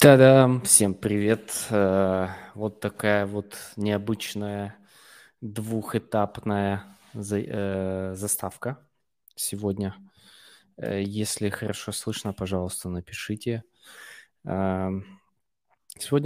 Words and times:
Та-дам! 0.00 0.62
Всем 0.62 0.94
привет! 0.94 1.66
Э, 1.68 2.28
вот 2.54 2.80
такая 2.80 3.26
вот 3.26 3.54
необычная 3.76 4.74
двухэтапная 5.42 6.96
э, 7.12 8.14
заставка 8.14 8.78
сегодня. 9.34 9.94
Э, 10.78 11.02
если 11.02 11.50
хорошо 11.50 11.92
слышно, 11.92 12.32
пожалуйста, 12.32 12.88
напишите. 12.88 13.62
Сегодня 14.42 15.04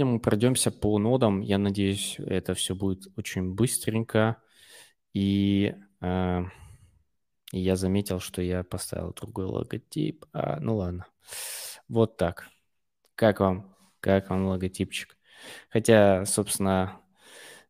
мы 0.05 0.21
пройдемся 0.21 0.71
по 0.71 0.97
нодам. 0.97 1.41
Я 1.41 1.57
надеюсь, 1.57 2.15
это 2.19 2.53
все 2.53 2.75
будет 2.75 3.07
очень 3.17 3.55
быстренько. 3.55 4.41
И 5.13 5.75
я 5.99 7.75
заметил, 7.75 8.21
что 8.21 8.41
я 8.41 8.63
поставил 8.63 9.11
другой 9.11 9.47
логотип. 9.47 10.23
А, 10.31 10.61
ну 10.61 10.77
ладно. 10.77 11.07
Вот 11.89 12.15
так. 12.15 12.47
Как 13.15 13.39
вам? 13.39 13.73
Как 14.01 14.29
вам 14.29 14.45
логотипчик? 14.47 15.17
Хотя, 15.69 16.25
собственно, 16.25 17.01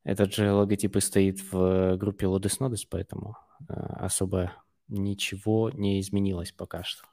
этот 0.04 0.34
же 0.34 0.52
логотип 0.52 0.96
и 0.96 1.00
стоит 1.00 1.40
в 1.52 1.98
группе 1.98 2.26
Lotus 2.26 2.60
Nodes, 2.60 2.86
поэтому 2.90 3.38
э, 3.68 3.74
особо 3.74 4.54
ничего 4.88 5.70
не 5.72 6.00
изменилось 6.00 6.52
пока 6.52 6.84
что. 6.84 7.04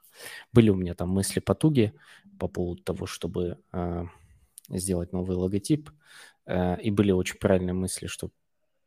Были 0.51 0.69
у 0.69 0.75
меня 0.75 0.93
там 0.93 1.09
мысли 1.09 1.39
потуги 1.39 1.93
по 2.39 2.47
поводу 2.47 2.83
того, 2.83 3.05
чтобы 3.05 3.59
э, 3.71 4.05
сделать 4.69 5.13
новый 5.13 5.37
логотип, 5.37 5.89
э, 6.45 6.81
и 6.81 6.91
были 6.91 7.11
очень 7.11 7.37
правильные 7.37 7.73
мысли, 7.73 8.07
что 8.07 8.31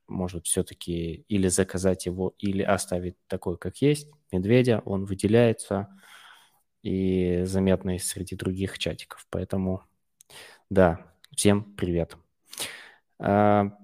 может 0.08 0.46
все-таки 0.46 1.24
или 1.28 1.48
заказать 1.48 2.06
его, 2.06 2.34
или 2.38 2.62
оставить 2.62 3.16
такой, 3.26 3.58
как 3.58 3.78
есть. 3.78 4.08
Медведя, 4.30 4.82
он 4.84 5.04
выделяется, 5.04 5.88
и 6.86 7.42
заметный 7.44 7.98
среди 7.98 8.36
других 8.36 8.78
чатиков. 8.78 9.26
Поэтому, 9.30 9.82
да, 10.70 11.12
всем 11.34 11.64
привет. 11.74 12.16
А, 13.18 13.76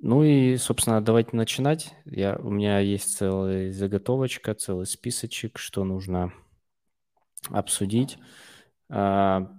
ну 0.00 0.22
и, 0.24 0.56
собственно, 0.56 1.02
давайте 1.02 1.36
начинать. 1.36 1.94
Я, 2.06 2.36
у 2.36 2.48
меня 2.48 2.78
есть 2.78 3.18
целая 3.18 3.70
заготовочка, 3.70 4.54
целый 4.54 4.86
списочек, 4.86 5.58
что 5.58 5.84
нужно 5.84 6.32
обсудить. 7.50 8.16
А, 8.88 9.52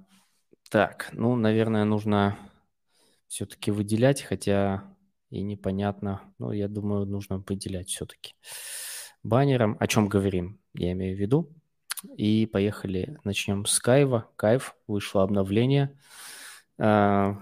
так, 0.72 1.09
ну, 1.14 1.36
наверное, 1.36 1.86
нужно 1.86 2.40
все-таки 3.28 3.70
выделять, 3.70 4.24
хотя 4.24 4.84
и 5.30 5.44
непонятно. 5.44 6.22
Ну, 6.40 6.52
я 6.53 6.68
думаю, 6.68 7.06
нужно 7.06 7.44
выделять 7.48 7.90
все-таки 7.90 8.34
баннером. 9.22 9.78
О 9.80 9.86
чем 9.86 10.08
говорим, 10.08 10.59
я 10.74 10.92
имею 10.94 11.16
в 11.16 11.20
виду. 11.20 11.53
И 12.16 12.45
поехали. 12.45 13.17
Начнем 13.23 13.66
с 13.66 13.80
Кайва. 13.80 14.29
Кайф. 14.35 14.75
Вышло 14.88 15.24
обновление. 15.24 15.97
А, 16.78 17.38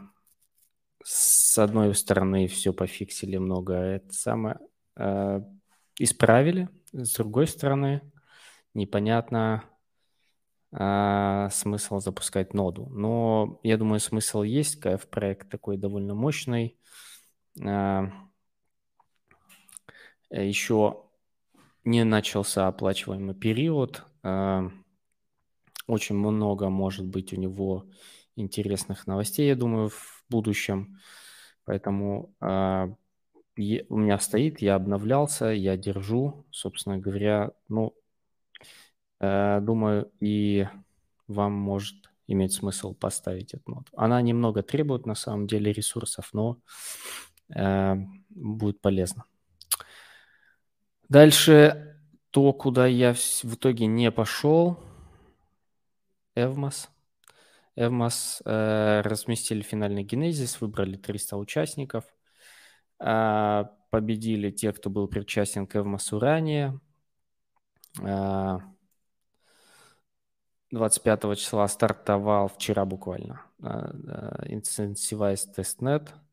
с 1.04 1.58
одной 1.58 1.94
стороны, 1.94 2.48
все 2.48 2.74
пофиксили 2.74 3.38
много. 3.38 3.74
Это 3.76 4.12
самое 4.14 4.60
а, 4.96 5.44
исправили. 6.00 6.70
С 6.92 7.14
другой 7.14 7.48
стороны, 7.48 8.02
непонятно 8.74 9.64
а, 10.72 11.50
смысл 11.52 12.00
запускать 12.00 12.54
ноду. 12.54 12.88
Но 12.90 13.60
я 13.64 13.78
думаю, 13.78 14.00
смысл 14.00 14.42
есть. 14.42 14.80
Кайф 14.80 15.08
проект 15.08 15.50
такой 15.50 15.78
довольно 15.78 16.16
мощный. 16.16 16.80
Еще 20.30 21.04
не 21.86 22.04
начался 22.04 22.68
оплачиваемый 22.68 23.34
период. 23.34 24.04
А, 24.28 24.70
очень 25.88 26.16
много 26.16 26.68
может 26.70 27.06
быть 27.06 27.32
у 27.32 27.38
него 27.38 27.86
интересных 28.36 29.08
новостей, 29.08 29.48
я 29.48 29.56
думаю, 29.56 29.90
в 29.90 30.26
будущем. 30.30 31.00
Поэтому 31.64 32.34
uh, 32.42 32.94
у 33.90 33.98
меня 33.98 34.20
стоит, 34.20 34.62
я 34.62 34.76
обновлялся, 34.76 35.46
я 35.46 35.78
держу, 35.78 36.46
собственно 36.52 36.98
говоря, 36.98 37.52
ну, 37.70 37.94
uh, 39.22 39.62
думаю, 39.62 40.12
и 40.20 40.68
вам 41.28 41.54
может 41.54 41.96
иметь 42.28 42.52
смысл 42.52 42.94
поставить 42.94 43.54
эту 43.54 43.72
ноду. 43.72 43.92
Она 43.96 44.22
немного 44.22 44.62
требует, 44.64 45.06
на 45.06 45.16
самом 45.16 45.48
деле, 45.48 45.72
ресурсов, 45.72 46.30
но 46.34 46.58
uh, 47.56 47.98
будет 48.30 48.82
полезно. 48.82 49.24
Дальше 51.08 51.87
то, 52.38 52.54
куда 52.54 52.86
я 52.86 53.16
в 53.16 53.56
итоге 53.56 53.88
не 53.88 54.12
пошел, 54.12 54.78
Эвмос. 56.36 56.88
Эвмос 57.76 58.44
э, 58.46 59.02
разместили 59.02 59.64
финальный 59.64 60.04
генезис, 60.04 60.62
выбрали 60.62 60.98
300 60.98 61.36
участников. 61.36 62.04
Э, 63.00 63.64
победили 63.90 64.52
те, 64.52 64.72
кто 64.72 64.92
был 64.92 65.08
причастен 65.08 65.66
к 65.66 65.78
Эвмосу 65.78 66.20
ранее. 66.20 66.80
Э, 68.04 68.60
25 70.70 71.40
числа 71.40 71.68
стартовал 71.68 72.50
вчера 72.50 72.86
буквально 72.86 73.42
э, 73.64 73.66
э, 73.66 74.54
Incentivized 74.54 75.56
Testnet– 75.56 76.10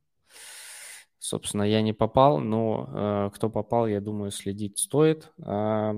Собственно, 1.24 1.62
я 1.62 1.80
не 1.80 1.94
попал, 1.94 2.38
но 2.38 2.86
э, 2.86 3.30
кто 3.34 3.48
попал, 3.48 3.86
я 3.86 4.02
думаю, 4.02 4.30
следить 4.30 4.78
стоит. 4.78 5.32
Э, 5.38 5.94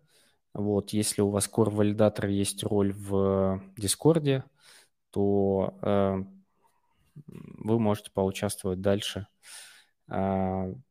Вот, 0.52 0.90
если 0.90 1.22
у 1.22 1.30
вас 1.30 1.48
core 1.50 1.70
валидатор 1.70 2.26
есть 2.26 2.62
роль 2.62 2.92
в 2.92 3.62
Дискорде, 3.78 4.44
то 5.10 5.78
э, 5.80 6.22
вы 7.16 7.78
можете 7.78 8.10
поучаствовать 8.10 8.82
дальше 8.82 9.28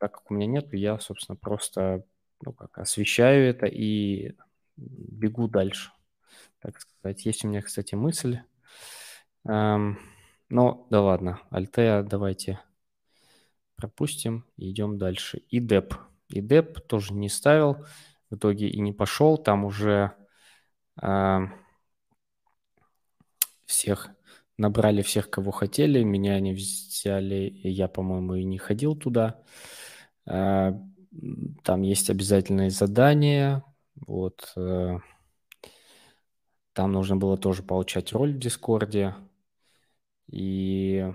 так 0.02 0.14
как 0.14 0.32
у 0.32 0.34
меня 0.34 0.48
нет, 0.48 0.74
я, 0.74 0.98
собственно, 0.98 1.36
просто 1.36 2.04
ну, 2.44 2.54
как, 2.54 2.80
освещаю 2.80 3.48
это 3.48 3.68
и 3.68 4.36
бегу 4.76 5.48
дальше, 5.48 5.92
так 6.60 6.82
сказать. 6.82 7.24
Есть 7.24 7.46
у 7.46 7.48
меня, 7.48 7.62
кстати, 7.62 7.94
мысль. 7.94 8.40
Эм, 9.48 10.00
но 10.50 10.88
да 10.90 11.04
ладно, 11.04 11.40
Альтея 11.52 12.02
давайте 12.02 12.60
пропустим 13.76 14.44
и 14.58 14.72
идем 14.72 14.98
дальше. 14.98 15.44
И 15.50 15.60
деп. 15.60 15.94
И 16.30 16.42
деп 16.42 16.82
тоже 16.88 17.14
не 17.14 17.30
ставил, 17.30 17.86
в 18.32 18.38
итоге 18.38 18.70
и 18.70 18.80
не 18.80 18.94
пошел. 18.94 19.38
Там 19.38 19.66
уже 19.66 20.14
э, 21.00 21.40
всех 23.68 24.10
набрали 24.58 25.04
всех, 25.04 25.30
кого 25.30 25.52
хотели, 25.52 26.02
меня 26.02 26.40
не 26.40 26.54
взяли, 26.54 27.52
я, 27.64 27.88
по-моему, 27.88 28.34
и 28.36 28.44
не 28.44 28.58
ходил 28.58 28.96
туда. 28.96 29.40
Там 30.26 31.82
есть 31.82 32.10
обязательные 32.10 32.70
задания, 32.70 33.64
вот. 33.96 34.54
Э, 34.56 35.00
там 36.74 36.94
нужно 36.94 37.18
было 37.18 37.38
тоже 37.38 37.64
получать 37.64 38.14
роль 38.14 38.34
в 38.34 38.40
Дискорде, 38.40 39.14
и 40.28 41.14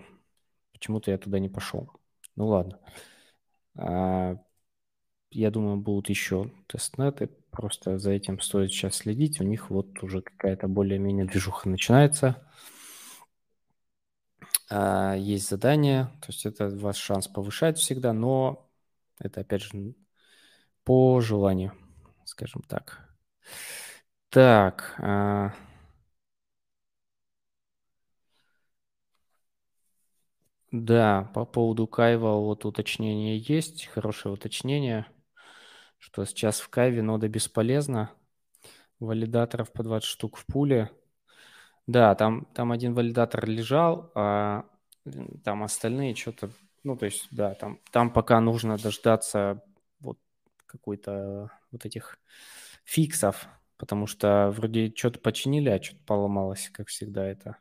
почему-то 0.72 1.10
я 1.10 1.18
туда 1.18 1.38
не 1.38 1.48
пошел. 1.48 1.90
Ну 2.36 2.48
ладно. 2.48 2.78
А, 3.74 4.36
я 5.30 5.50
думаю, 5.50 5.78
будут 5.78 6.10
еще 6.10 6.52
тестнеты, 6.66 7.28
просто 7.50 7.98
за 7.98 8.10
этим 8.12 8.40
стоит 8.40 8.70
сейчас 8.70 8.96
следить. 8.96 9.40
У 9.40 9.44
них 9.44 9.70
вот 9.70 10.02
уже 10.02 10.20
какая-то 10.20 10.68
более-менее 10.68 11.24
движуха 11.26 11.68
начинается. 11.68 12.46
Есть 14.70 15.48
задание, 15.48 16.06
то 16.20 16.26
есть 16.28 16.44
это 16.44 16.68
ваш 16.68 16.96
шанс 16.96 17.28
повышать 17.28 17.78
всегда, 17.78 18.12
но 18.12 18.65
это, 19.18 19.40
опять 19.40 19.62
же, 19.62 19.94
по 20.84 21.20
желанию, 21.20 21.72
скажем 22.24 22.62
так. 22.62 23.08
Так. 24.30 24.96
Да, 30.72 31.30
по 31.34 31.44
поводу 31.44 31.86
Кайва 31.86 32.34
вот 32.40 32.64
уточнение 32.64 33.38
есть, 33.38 33.86
хорошее 33.86 34.34
уточнение, 34.34 35.06
что 35.98 36.24
сейчас 36.24 36.60
в 36.60 36.68
Кайве 36.68 37.02
нода 37.02 37.28
бесполезна, 37.28 38.10
валидаторов 39.00 39.72
по 39.72 39.82
20 39.82 40.08
штук 40.08 40.36
в 40.36 40.46
пуле. 40.46 40.90
Да, 41.86 42.14
там, 42.14 42.46
там 42.54 42.72
один 42.72 42.94
валидатор 42.94 43.46
лежал, 43.46 44.10
а 44.14 44.66
там 45.44 45.62
остальные 45.62 46.16
что-то, 46.16 46.50
ну, 46.86 46.96
то 46.96 47.06
есть, 47.06 47.26
да, 47.32 47.54
там, 47.54 47.80
там 47.90 48.12
пока 48.12 48.40
нужно 48.40 48.78
дождаться 48.78 49.60
вот 49.98 50.20
какой-то 50.66 51.50
вот 51.72 51.84
этих 51.84 52.20
фиксов, 52.84 53.48
потому 53.76 54.06
что 54.06 54.52
вроде 54.56 54.92
что-то 54.94 55.18
починили, 55.18 55.68
а 55.68 55.82
что-то 55.82 56.04
поломалось, 56.04 56.70
как 56.72 56.86
всегда 56.86 57.26
это 57.26 57.56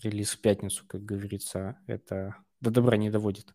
релиз 0.00 0.30
в 0.30 0.40
пятницу, 0.40 0.84
как 0.86 1.04
говорится, 1.04 1.76
это 1.88 2.36
до 2.60 2.70
добра 2.70 2.96
не 2.96 3.10
доводит. 3.10 3.52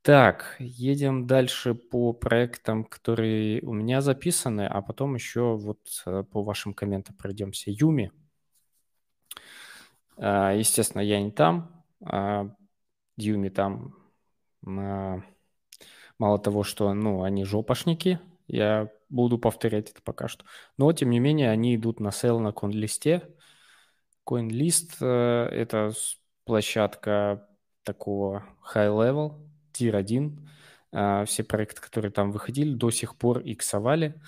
Так, 0.00 0.56
едем 0.58 1.26
дальше 1.26 1.74
по 1.74 2.14
проектам, 2.14 2.84
которые 2.84 3.60
у 3.60 3.74
меня 3.74 4.00
записаны, 4.00 4.66
а 4.66 4.80
потом 4.80 5.14
еще 5.14 5.58
вот 5.58 5.80
э, 6.06 6.24
по 6.32 6.42
вашим 6.42 6.72
комментам 6.72 7.14
пройдемся. 7.16 7.70
Umee. 7.70 8.12
А, 10.16 10.54
естественно, 10.54 11.02
я 11.02 11.20
не 11.20 11.30
там. 11.30 11.84
А, 13.20 13.22
Umee 13.22 13.48
там 13.48 13.94
а, 14.66 15.22
мало 16.18 16.38
того, 16.38 16.62
что 16.62 16.92
ну, 16.94 17.22
они 17.22 17.44
жопошники, 17.44 18.20
я 18.46 18.90
буду 19.08 19.38
повторять 19.38 19.90
это 19.90 20.02
пока 20.02 20.28
что. 20.28 20.44
Но, 20.76 20.92
тем 20.92 21.10
не 21.10 21.20
менее, 21.20 21.50
они 21.50 21.76
идут 21.76 22.00
на 22.00 22.10
sale 22.10 22.40
на 22.40 22.48
CoinList. 22.48 23.22
CoinList 24.26 24.96
э,– 25.00 25.48
это 25.52 25.92
площадка 26.44 27.48
такого 27.82 28.44
high-level, 28.74 29.34
Tier 29.72 29.96
1. 29.96 30.48
А, 30.92 31.24
все 31.24 31.44
проекты, 31.44 31.80
которые 31.80 32.10
там 32.10 32.32
выходили, 32.32 32.74
до 32.74 32.90
сих 32.90 33.16
пор 33.16 33.40
иксовали, 33.44 34.20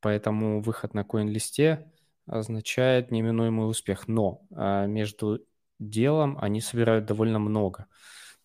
поэтому 0.00 0.60
выход 0.60 0.94
на 0.94 1.00
CoinList 1.00 1.84
означает 2.26 3.10
неминуемый 3.10 3.68
успех. 3.68 4.08
Но 4.08 4.46
а, 4.50 4.86
между 4.86 5.40
делом 5.78 6.38
они 6.40 6.60
собирают 6.60 7.06
довольно 7.06 7.38
много. 7.38 7.86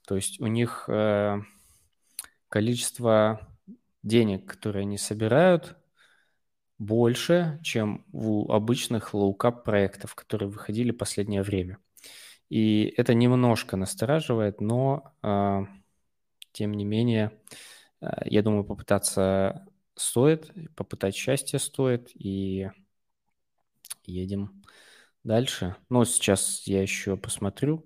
То 0.08 0.16
есть 0.16 0.40
у 0.40 0.48
них 0.48 0.86
э, 0.88 1.40
количество 2.50 3.48
денег, 4.04 4.46
которые 4.46 4.82
они 4.84 4.98
собирают, 4.98 5.78
больше, 6.78 7.60
чем 7.62 8.06
у 8.14 8.52
обычных 8.52 9.14
low 9.14 9.39
cap 9.39 9.64
проектов, 9.66 10.16
которые 10.16 10.50
выходили 10.50 10.92
последнее 10.92 11.44
время. 11.44 11.78
И 12.50 12.94
это 12.98 13.14
немножко 13.14 13.78
настораживает, 13.78 14.62
но 14.62 15.14
э, 15.22 15.66
тем 16.52 16.74
не 16.74 16.86
менее, 16.86 17.32
э, 18.02 18.08
я 18.26 18.42
думаю, 18.42 18.64
попытаться 18.64 19.68
стоит, 19.96 20.52
попытать 20.76 21.16
счастье 21.16 21.60
стоит, 21.60 22.10
и 22.16 22.70
едем 24.06 24.59
дальше. 25.24 25.76
Ну, 25.90 26.06
сейчас 26.06 26.66
я 26.68 26.82
еще 26.82 27.18
посмотрю. 27.18 27.86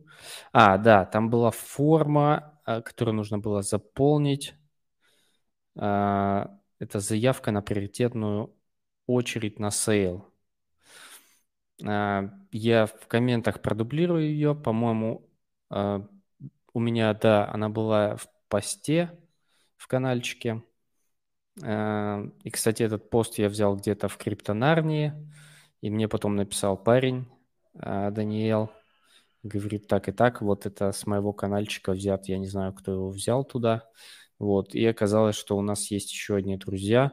А, 0.51 0.77
да, 0.77 1.05
там 1.05 1.29
была 1.29 1.51
форма, 1.51 2.59
э, 2.65 2.81
которую 2.81 3.15
нужно 3.15 3.39
было 3.39 3.61
заполнить. 3.61 4.55
Э, 5.75 6.47
это 6.79 6.99
заявка 6.99 7.51
на 7.51 7.61
приоритетную 7.61 8.55
очередь 9.07 9.59
на 9.59 9.71
sale. 9.71 10.29
Я 11.79 12.85
в 12.85 13.07
комментах 13.07 13.61
продублирую 13.61 14.23
ее. 14.23 14.55
По-моему, 14.55 15.27
у 15.69 16.79
меня, 16.79 17.13
да, 17.13 17.49
она 17.51 17.69
была 17.69 18.15
в 18.15 18.27
посте 18.47 19.17
в 19.75 19.87
каналчике. 19.87 20.63
И, 21.57 22.49
кстати, 22.51 22.83
этот 22.83 23.09
пост 23.09 23.37
я 23.37 23.49
взял 23.49 23.75
где-то 23.75 24.07
в 24.07 24.17
криптонарнии, 24.17 25.13
и 25.83 25.89
мне 25.89 26.07
потом 26.07 26.37
написал 26.37 26.77
парень, 26.77 27.27
э, 27.73 28.09
Даниэл, 28.09 28.71
говорит 29.43 29.89
так 29.89 30.07
и 30.07 30.13
так, 30.13 30.41
вот 30.41 30.65
это 30.65 30.93
с 30.93 31.05
моего 31.05 31.33
каналчика 31.33 31.91
взят, 31.91 32.29
я 32.29 32.37
не 32.37 32.47
знаю, 32.47 32.71
кто 32.71 32.93
его 32.93 33.09
взял 33.09 33.43
туда. 33.43 33.83
Вот, 34.39 34.73
и 34.73 34.85
оказалось, 34.85 35.35
что 35.35 35.57
у 35.57 35.61
нас 35.61 35.91
есть 35.91 36.09
еще 36.09 36.37
одни 36.37 36.55
друзья, 36.55 37.11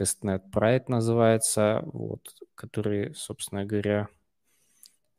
Testnet 0.00 0.44
Pride 0.50 0.84
называется, 0.88 1.82
вот, 1.92 2.22
которые, 2.54 3.14
собственно 3.14 3.66
говоря, 3.66 4.08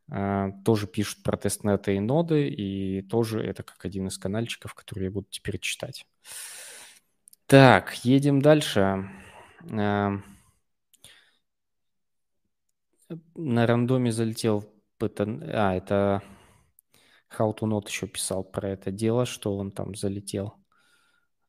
а, 0.10 0.50
тоже 0.66 0.88
пишут 0.88 1.22
про 1.22 1.38
тестнеты 1.38 1.98
и 1.98 2.00
ноды, 2.00 2.50
и 2.50 3.04
тоже 3.04 3.44
это 3.44 3.62
как 3.62 3.86
один 3.86 4.08
из 4.08 4.18
канальчиков, 4.18 4.74
который 4.74 5.04
я 5.04 5.12
буду 5.12 5.28
теперь 5.30 5.60
читать. 5.60 6.08
Так, 7.46 7.94
едем 8.04 8.42
дальше. 8.42 9.08
А, 9.72 10.14
на 13.36 13.66
рандоме 13.66 14.12
залетел... 14.12 14.66
А, 15.00 15.76
это 15.76 16.24
How 17.38 17.56
to 17.56 17.68
Not 17.68 17.88
еще 17.88 18.08
писал 18.08 18.44
про 18.44 18.70
это 18.70 18.92
дело, 18.92 19.26
что 19.26 19.56
он 19.56 19.72
там 19.72 19.96
залетел 19.96 20.56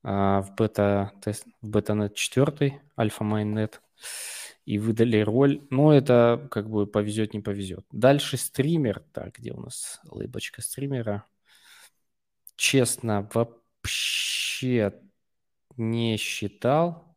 а, 0.03 0.43
в 0.43 0.55
бета-тест, 0.55 1.47
в 1.63 1.69
бета-нет 1.71 2.15
4, 2.15 2.83
альфа-майнет 2.99 3.81
и 4.65 4.79
выдали 4.79 5.21
роль. 5.21 5.67
Но 5.71 5.93
это 5.93 6.47
как 6.51 6.69
бы 6.69 6.87
повезет, 6.87 7.33
не 7.33 7.41
повезет. 7.41 7.87
Дальше 7.91 8.37
стример. 8.37 9.01
Так, 9.13 9.39
где 9.39 9.53
у 9.53 9.61
нас 9.61 10.01
лыбочка 10.05 10.61
стримера? 10.61 11.25
Честно, 12.57 13.29
вообще 13.33 15.01
не 15.77 16.17
считал. 16.17 17.17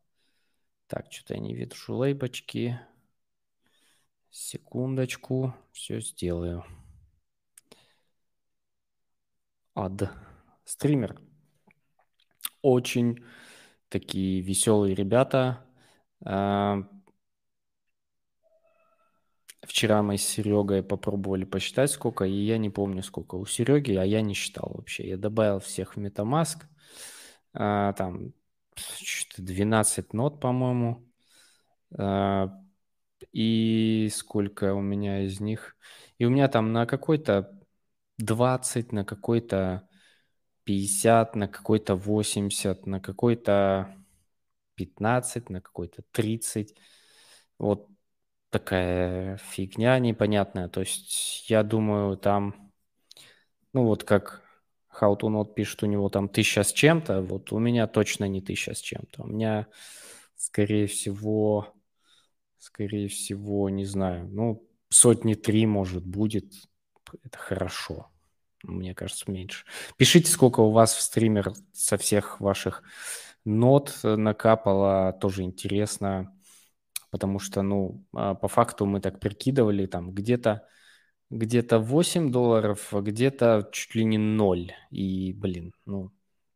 Так, 0.88 1.12
что-то 1.12 1.34
я 1.34 1.39
не 1.39 1.56
вижу 1.56 1.96
лейбочки. 1.96 2.80
Секундочку, 4.32 5.54
все 5.74 6.00
сделаю. 6.00 6.66
Ад. 9.76 10.10
Стример. 10.64 11.20
Очень 12.62 13.26
такие 13.90 14.42
веселые 14.42 14.96
ребята. 14.96 15.66
А, 16.24 16.88
Вчера 19.64 20.02
мы 20.02 20.18
с 20.18 20.24
Серегой 20.24 20.82
попробовали 20.82 21.44
посчитать, 21.44 21.92
сколько, 21.92 22.26
и 22.26 22.32
я 22.32 22.58
не 22.58 22.70
помню, 22.70 23.04
сколько 23.04 23.36
у 23.36 23.46
Сереги, 23.46 23.94
а 23.94 24.04
я 24.04 24.22
не 24.22 24.34
считал 24.34 24.72
вообще. 24.74 25.08
Я 25.08 25.18
добавил 25.18 25.60
всех 25.60 25.96
в 25.96 26.00
MetaMask, 26.00 26.64
а, 27.54 27.94
там 27.94 28.34
12 29.38 30.14
нот, 30.14 30.40
по-моему, 30.40 31.08
а, 31.96 32.50
и 33.32 34.10
сколько 34.13 34.74
у 34.74 34.82
меня 34.82 35.24
из 35.25 35.40
них. 35.40 35.75
И 36.18 36.25
у 36.25 36.30
меня 36.30 36.48
там 36.48 36.74
на 36.74 36.86
какой-то 36.86 37.58
20, 38.18 38.92
на 38.92 39.06
какой-то 39.06 39.88
50, 40.63 41.36
на 41.36 41.48
какой-то 41.48 41.96
80, 41.96 42.86
на 42.86 43.00
какой-то 43.00 43.96
15, 44.75 45.50
на 45.50 45.62
какой-то 45.62 46.04
30. 46.12 46.75
Вот 47.58 47.88
такая 48.50 49.38
фигня 49.38 49.98
непонятная. 50.00 50.70
То 50.70 50.82
есть 50.82 51.50
я 51.50 51.63
думаю, 51.63 52.18
там, 52.18 52.72
ну 53.74 53.86
вот 53.86 54.04
как 54.04 54.44
How 55.00 55.18
to 55.18 55.30
Not 55.30 55.54
пишет, 55.54 55.84
у 55.84 55.86
него 55.86 56.10
там 56.10 56.30
тысяча 56.30 56.63
с 56.63 56.74
чем-то, 56.74 57.22
вот 57.22 57.51
у 57.54 57.60
меня 57.60 57.88
точно 57.88 58.25
не 58.25 58.42
тысяча 58.42 58.74
с 58.74 58.80
чем-то. 58.80 59.24
У 59.24 59.28
меня, 59.28 59.68
скорее 60.36 60.88
всего, 60.88 61.74
скорее 62.62 63.08
всего, 63.08 63.70
не 63.70 63.86
знаю, 63.86 64.27
ну, 64.30 64.63
сотни 64.89 65.34
три, 65.34 65.65
может, 65.65 66.06
будет. 66.06 66.53
Это 67.24 67.38
хорошо. 67.38 68.08
Мне 68.63 68.94
кажется, 68.94 69.30
меньше. 69.32 69.65
Пишите, 69.98 70.32
сколько 70.32 70.62
у 70.62 70.72
вас 70.72 70.94
в 70.94 71.01
стример 71.01 71.53
со 71.74 71.98
всех 71.98 72.39
ваших 72.39 72.84
нот 73.44 74.00
накапало, 74.03 75.13
тоже 75.13 75.44
интересно 75.44 76.34
потому 77.12 77.39
что, 77.39 77.62
ну, 77.62 78.03
а, 78.13 78.34
по 78.34 78.48
факту 78.48 78.86
мы 78.86 79.01
так 79.01 79.20
прикидывали, 79.20 79.86
там 79.86 80.13
где-то 80.13 80.65
где-то 81.30 81.80
8 81.80 82.32
долларов, 82.32 82.94
а 82.94 83.01
где-то 83.01 83.70
чуть 83.72 83.96
ли 83.96 84.03
не 84.03 84.18
0. 84.18 84.74
И, 84.89 85.34
блин, 85.34 85.74
ну, 85.86 86.12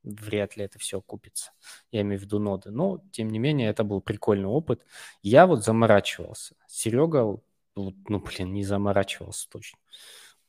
вряд 0.05 0.57
ли 0.57 0.63
это 0.63 0.79
все 0.79 0.99
окупится. 0.99 1.51
Я 1.91 2.01
имею 2.01 2.19
в 2.19 2.23
виду 2.23 2.39
ноды. 2.39 2.71
Но, 2.71 3.03
тем 3.11 3.29
не 3.29 3.39
менее, 3.39 3.69
это 3.69 3.83
был 3.83 4.01
прикольный 4.01 4.47
опыт. 4.47 4.85
Я 5.21 5.47
вот 5.47 5.63
заморачивался. 5.63 6.55
Серега, 6.67 7.39
ну, 7.75 7.93
блин, 8.07 8.53
не 8.53 8.63
заморачивался 8.63 9.49
точно. 9.49 9.79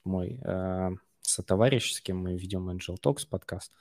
Мой 0.05 0.41
э, 0.45 0.91
сотоварищ, 1.21 1.95
с 1.95 2.01
кем 2.01 2.19
мы 2.19 2.37
ведем 2.37 2.69
Angel 2.71 2.97
Talks 3.03 3.27
подкаст. 3.29 3.73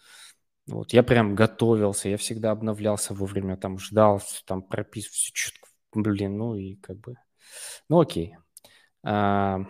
Вот, 0.67 0.93
я 0.93 1.03
прям 1.03 1.35
готовился, 1.35 2.09
я 2.09 2.17
всегда 2.17 2.49
обновлялся 2.49 3.13
вовремя, 3.13 3.55
там 3.55 3.77
ждал, 3.77 4.19
там 4.45 4.63
прописывал 4.63 5.13
все 5.13 5.31
четко 5.31 5.65
Блин, 5.95 6.37
ну 6.37 6.55
и 6.55 6.75
как 6.75 6.97
бы... 6.97 7.15
Ну 7.87 8.01
окей. 8.01 8.35
А, 9.03 9.61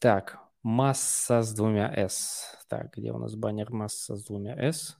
так, 0.00 0.40
масса 0.62 1.42
с 1.42 1.54
двумя 1.54 1.92
S. 1.94 2.56
Так, 2.68 2.96
где 2.96 3.12
у 3.12 3.18
нас 3.18 3.36
баннер 3.36 3.70
масса 3.70 4.16
с 4.16 4.24
двумя 4.24 4.56
S? 4.56 4.98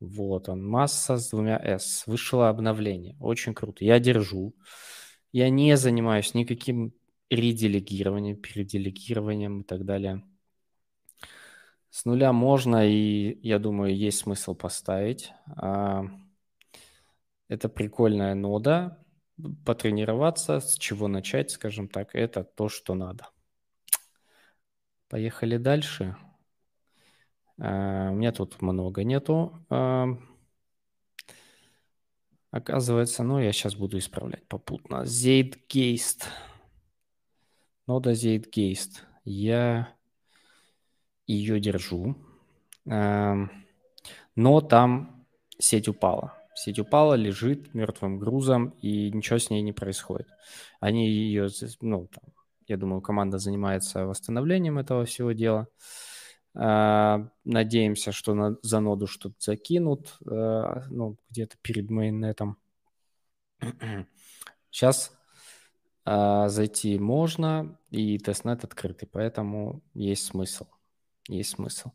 Вот 0.00 0.48
он, 0.48 0.66
масса 0.66 1.16
с 1.16 1.30
двумя 1.30 1.58
S. 1.58 2.04
Вышло 2.06 2.48
обновление. 2.48 3.16
Очень 3.20 3.54
круто. 3.54 3.84
Я 3.84 3.98
держу. 3.98 4.54
Я 5.32 5.48
не 5.50 5.76
занимаюсь 5.76 6.34
никаким 6.34 6.92
ределегированием, 7.30 8.36
переделегированием 8.36 9.62
и 9.62 9.64
так 9.64 9.84
далее. 9.84 10.22
С 11.90 12.04
нуля 12.04 12.32
можно, 12.32 12.86
и 12.86 13.38
я 13.42 13.58
думаю, 13.58 13.96
есть 13.96 14.18
смысл 14.18 14.54
поставить. 14.54 15.32
А, 15.56 16.04
это 17.48 17.68
прикольная 17.68 18.34
нода. 18.34 19.02
Потренироваться, 19.64 20.60
с 20.60 20.78
чего 20.78 21.08
начать, 21.08 21.50
скажем 21.50 21.88
так, 21.88 22.14
это 22.14 22.42
то, 22.44 22.68
что 22.68 22.94
надо. 22.94 23.28
Поехали 25.08 25.56
дальше. 25.56 26.16
А, 27.58 28.10
у 28.10 28.14
меня 28.14 28.32
тут 28.32 28.60
много 28.62 29.04
нету. 29.04 29.52
А, 29.70 30.08
оказывается, 32.50 33.22
ну, 33.22 33.38
я 33.38 33.52
сейчас 33.52 33.74
буду 33.74 33.98
исправлять 33.98 34.46
попутно. 34.46 35.02
Zeitgeist. 35.04 36.24
Нода 37.86 38.12
Zeitgeist. 38.12 39.00
Я 39.24 39.94
ее 41.26 41.60
держу. 41.60 42.16
А, 42.88 43.48
но 44.34 44.60
там 44.60 45.26
сеть 45.58 45.88
упала. 45.88 46.34
Сеть 46.54 46.78
упала, 46.78 47.14
лежит 47.14 47.74
мертвым 47.74 48.18
грузом, 48.18 48.70
и 48.80 49.10
ничего 49.10 49.38
с 49.38 49.50
ней 49.50 49.60
не 49.60 49.72
происходит. 49.72 50.28
Они 50.80 51.06
ее, 51.06 51.48
ну, 51.82 52.06
там, 52.06 52.24
я 52.66 52.78
думаю, 52.78 53.02
команда 53.02 53.38
занимается 53.38 54.06
восстановлением 54.06 54.78
этого 54.78 55.04
всего 55.04 55.32
дела. 55.32 55.68
Э, 55.68 56.05
надеемся, 56.58 58.12
что 58.12 58.32
на, 58.32 58.56
за 58.62 58.80
ноду 58.80 59.06
что-то 59.06 59.34
закинут, 59.38 60.16
э, 60.24 60.84
ну, 60.88 61.18
где-то 61.28 61.56
перед 61.60 61.90
mainnet 61.90 62.36
ом. 62.36 62.56
Сейчас 64.70 65.12
э, 66.06 66.48
зайти 66.48 66.98
можно, 66.98 67.78
и 67.90 68.18
testnet 68.18 68.64
открытый, 68.64 69.06
поэтому 69.06 69.82
есть 69.92 70.24
смысл. 70.24 70.66
Есть 71.28 71.50
смысл. 71.50 71.90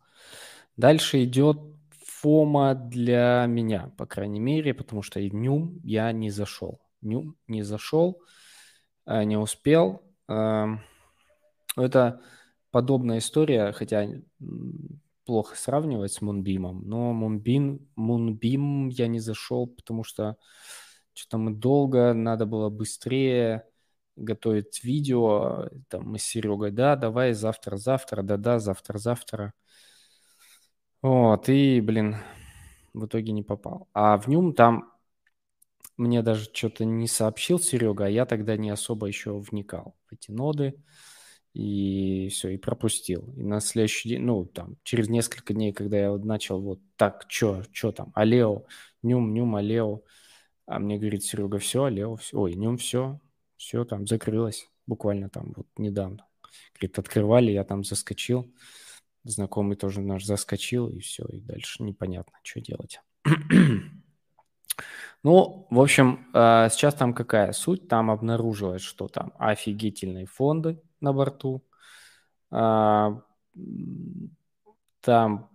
Дальше 0.77 1.23
идет 1.23 1.57
FOMO 2.05 2.75
для 2.75 3.45
меня, 3.47 3.91
по 3.97 4.05
крайней 4.05 4.39
мере, 4.39 4.75
потому 4.75 5.01
что 5.01 5.19
в 5.19 5.33
Nym 5.33 5.79
я 5.83 6.11
не 6.11 6.29
зашел. 6.29 6.81
Nym 7.01 7.35
не 7.47 7.63
зашел, 7.63 8.21
не 9.07 9.37
успел. 9.37 10.03
Это 10.27 12.21
подобная 12.71 13.19
история, 13.19 13.71
хотя 13.73 14.07
плохо 15.25 15.55
сравнивать 15.55 16.13
с 16.13 16.21
Мунбимом, 16.21 16.87
но 16.87 17.13
Мунбин, 17.13 17.87
Мунбим 17.95 18.89
я 18.89 19.07
не 19.07 19.19
зашел, 19.19 19.67
потому 19.67 20.03
что 20.03 20.37
что-то 21.13 21.37
мы 21.37 21.51
долго, 21.51 22.13
надо 22.13 22.45
было 22.45 22.69
быстрее 22.69 23.65
готовить 24.15 24.83
видео, 24.83 25.69
там 25.89 26.03
мы 26.09 26.19
с 26.19 26.23
Серегой, 26.23 26.71
да, 26.71 26.95
давай 26.95 27.33
завтра-завтра, 27.33 28.23
да-да, 28.23 28.59
завтра-завтра. 28.59 29.53
Вот, 31.01 31.49
и, 31.49 31.81
блин, 31.81 32.17
в 32.93 33.05
итоге 33.05 33.31
не 33.31 33.43
попал. 33.43 33.87
А 33.93 34.17
в 34.17 34.27
нем 34.27 34.53
там 34.53 34.91
мне 35.97 36.21
даже 36.21 36.45
что-то 36.53 36.85
не 36.85 37.07
сообщил 37.07 37.59
Серега, 37.59 38.05
а 38.05 38.09
я 38.09 38.25
тогда 38.25 38.57
не 38.57 38.69
особо 38.69 39.07
еще 39.07 39.37
вникал 39.37 39.95
в 40.07 40.13
эти 40.13 40.31
ноды. 40.31 40.75
И 41.53 42.29
все, 42.29 42.49
и 42.49 42.57
пропустил. 42.57 43.33
И 43.35 43.43
на 43.43 43.59
следующий 43.59 44.09
день, 44.09 44.21
ну, 44.21 44.45
там, 44.45 44.77
через 44.83 45.09
несколько 45.09 45.53
дней, 45.53 45.73
когда 45.73 45.97
я 45.97 46.11
вот 46.11 46.23
начал 46.23 46.61
вот 46.61 46.79
так, 46.95 47.25
что, 47.27 47.63
что 47.73 47.91
там, 47.91 48.11
Алео, 48.15 48.63
Нюм, 49.03 49.33
Нюм, 49.33 49.55
Алео, 49.55 50.01
а 50.65 50.79
мне 50.79 50.97
говорит 50.97 51.23
Серега, 51.23 51.57
все, 51.57 51.83
Алео, 51.83 52.15
все, 52.15 52.37
ой, 52.37 52.55
Нюм, 52.55 52.77
все, 52.77 53.19
все 53.57 53.83
там 53.83 54.07
закрылось, 54.07 54.69
буквально 54.87 55.29
там 55.29 55.51
вот 55.55 55.67
недавно. 55.77 56.25
Говорит, 56.73 56.99
открывали, 56.99 57.51
я 57.51 57.65
там 57.65 57.83
заскочил, 57.83 58.53
знакомый 59.25 59.75
тоже 59.75 59.99
наш 59.99 60.23
заскочил, 60.23 60.87
и 60.87 60.99
все, 60.99 61.25
и 61.25 61.41
дальше 61.41 61.83
непонятно, 61.83 62.37
что 62.43 62.61
делать. 62.61 63.01
Ну, 65.23 65.67
в 65.69 65.79
общем, 65.79 66.25
э, 66.33 66.69
сейчас 66.71 66.95
там 66.95 67.13
какая 67.13 67.51
суть? 67.51 67.87
Там 67.87 68.09
обнаружилось, 68.09 68.81
что 68.81 69.07
там 69.07 69.33
офигительные 69.37 70.25
фонды 70.25 70.81
на 71.01 71.13
борту. 71.13 71.63
А, 72.51 73.21
там, 75.01 75.49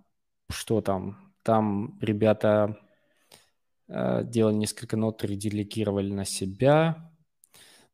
что 0.51 0.81
там? 0.81 1.33
Там 1.43 1.99
ребята 2.01 2.79
э, 3.89 4.25
делали 4.25 4.55
несколько 4.57 4.97
нот, 4.97 5.25
ределегировали 5.25 6.13
на 6.13 6.25
себя. 6.25 7.11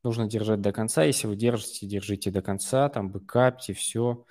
Нужно 0.02 0.26
держать 0.26 0.60
до 0.60 0.72
конца. 0.72 1.04
Если 1.04 1.26
вы 1.26 1.36
держите, 1.36 1.86
держите 1.86 2.30
до 2.30 2.42
конца, 2.42 2.88
там 2.88 3.10
бэкапьте, 3.10 3.74
все. 3.74 4.24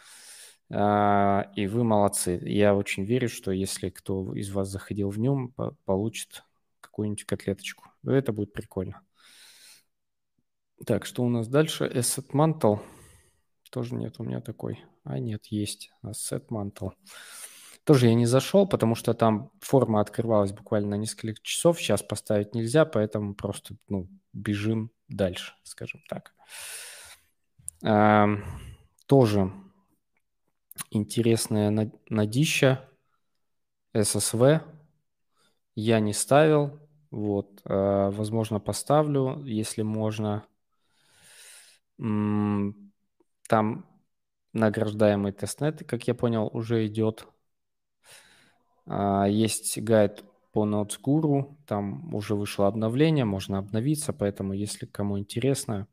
А, 0.73 1.51
и 1.55 1.67
вы 1.67 1.83
молодцы. 1.83 2.39
Я 2.43 2.75
очень 2.75 3.03
верю, 3.03 3.29
что 3.29 3.51
если 3.51 3.89
кто 3.89 4.33
из 4.33 4.51
вас 4.51 4.69
заходил 4.69 5.09
в 5.09 5.19
нем, 5.19 5.53
получит 5.85 6.43
какую-нибудь 6.79 7.25
котлеточку. 7.25 7.85
Это 8.05 8.33
будет 8.33 8.53
прикольно. 8.53 9.01
Так, 10.85 11.05
что 11.05 11.23
у 11.23 11.29
нас 11.29 11.47
дальше? 11.47 11.85
Asset 11.85 12.31
Mantle. 12.31 12.79
Тоже 13.71 13.95
нет 13.95 14.15
у 14.19 14.23
меня 14.23 14.41
такой. 14.41 14.83
А 15.03 15.17
нет, 15.17 15.47
есть. 15.47 15.91
Asset 16.03 16.49
Mantle. 16.49 16.91
Тоже 17.85 18.07
я 18.07 18.13
не 18.13 18.25
зашел, 18.27 18.67
потому 18.67 18.95
что 18.95 19.13
там 19.13 19.49
форма 19.59 20.01
открывалась 20.01 20.51
буквально 20.51 20.89
на 20.89 20.95
несколько 20.95 21.41
часов. 21.41 21.79
Сейчас 21.79 22.03
поставить 22.03 22.53
нельзя, 22.53 22.85
поэтому 22.85 23.33
просто 23.33 23.75
ну, 23.87 24.07
бежим 24.33 24.91
дальше, 25.07 25.53
скажем 25.63 26.01
так. 26.07 26.33
А, 27.83 28.27
тоже 29.07 29.51
интересная 30.91 31.91
надища. 32.09 32.87
SSV 33.93 34.61
я 35.75 35.99
не 36.01 36.13
ставил. 36.13 36.79
Вот, 37.09 37.61
э, 37.65 38.09
возможно, 38.11 38.59
поставлю, 38.59 39.43
если 39.43 39.81
можно. 39.81 40.45
Там 43.51 43.85
награждаемый 44.53 45.33
тестнет, 45.33 45.83
как 45.85 46.07
я 46.07 46.15
понял, 46.15 46.49
уже 46.53 46.87
идет. 46.87 47.27
А, 48.85 49.25
есть 49.25 49.77
гайд 49.77 50.23
по 50.53 50.65
NotesGuru, 50.65 51.57
там 51.67 52.15
уже 52.15 52.35
вышло 52.35 52.67
обновление, 52.67 53.25
можно 53.25 53.57
обновиться, 53.57 54.13
поэтому 54.13 54.53
если 54.53 54.85
кому 54.85 55.19
интересно, 55.19 55.89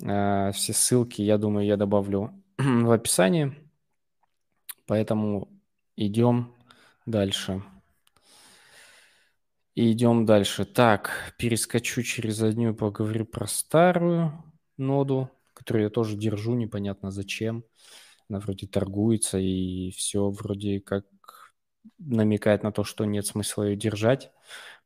э, 0.00 0.52
все 0.52 0.72
ссылки, 0.72 1.20
я 1.20 1.36
думаю, 1.36 1.66
я 1.66 1.76
добавлю 1.76 2.40
в 2.58 2.92
описании. 2.92 3.52
Поэтому 4.86 5.48
идем 5.96 6.54
дальше. 7.06 7.60
И 9.74 9.90
идем 9.90 10.26
дальше. 10.26 10.64
Так, 10.64 11.34
перескочу 11.38 12.02
через 12.04 12.40
одну 12.40 12.72
поговорю 12.72 13.24
про 13.24 13.48
старую 13.48 14.44
ноду, 14.76 15.28
которую 15.66 15.82
я 15.82 15.90
тоже 15.90 16.16
держу, 16.16 16.54
непонятно 16.54 17.10
зачем. 17.10 17.64
Она 18.28 18.38
вроде 18.38 18.68
торгуется 18.68 19.36
и 19.38 19.90
все 19.90 20.30
вроде 20.30 20.80
как 20.80 21.04
намекает 21.98 22.62
на 22.62 22.70
то, 22.70 22.84
что 22.84 23.04
нет 23.04 23.26
смысла 23.26 23.64
ее 23.64 23.76
держать, 23.76 24.30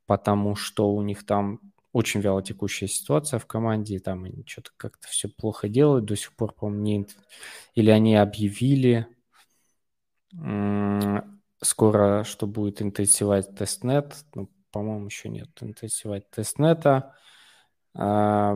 потому 0.07 0.55
что 0.55 0.91
у 0.91 1.03
них 1.03 1.23
там 1.23 1.59
очень 1.93 2.19
вяло 2.21 2.41
текущая 2.41 2.87
ситуация 2.87 3.37
в 3.37 3.45
команде, 3.45 3.99
там 3.99 4.23
они 4.23 4.43
что-то 4.47 4.71
как-то 4.75 5.07
все 5.07 5.29
плохо 5.29 5.69
делают 5.69 6.05
до 6.05 6.15
сих 6.15 6.35
пор, 6.35 6.51
по-моему, 6.53 6.83
не... 6.83 7.07
или 7.75 7.91
они 7.91 8.15
объявили 8.15 9.07
скоро, 11.61 12.23
что 12.23 12.47
будет 12.47 12.81
incentivized 12.81 13.53
testnet, 13.55 14.15
ну, 14.33 14.49
по-моему, 14.71 15.05
еще 15.05 15.29
нет. 15.29 15.49
Incentivized 15.61 16.31
testnet 16.31 16.95
а. 16.95 17.13
А, 17.93 18.55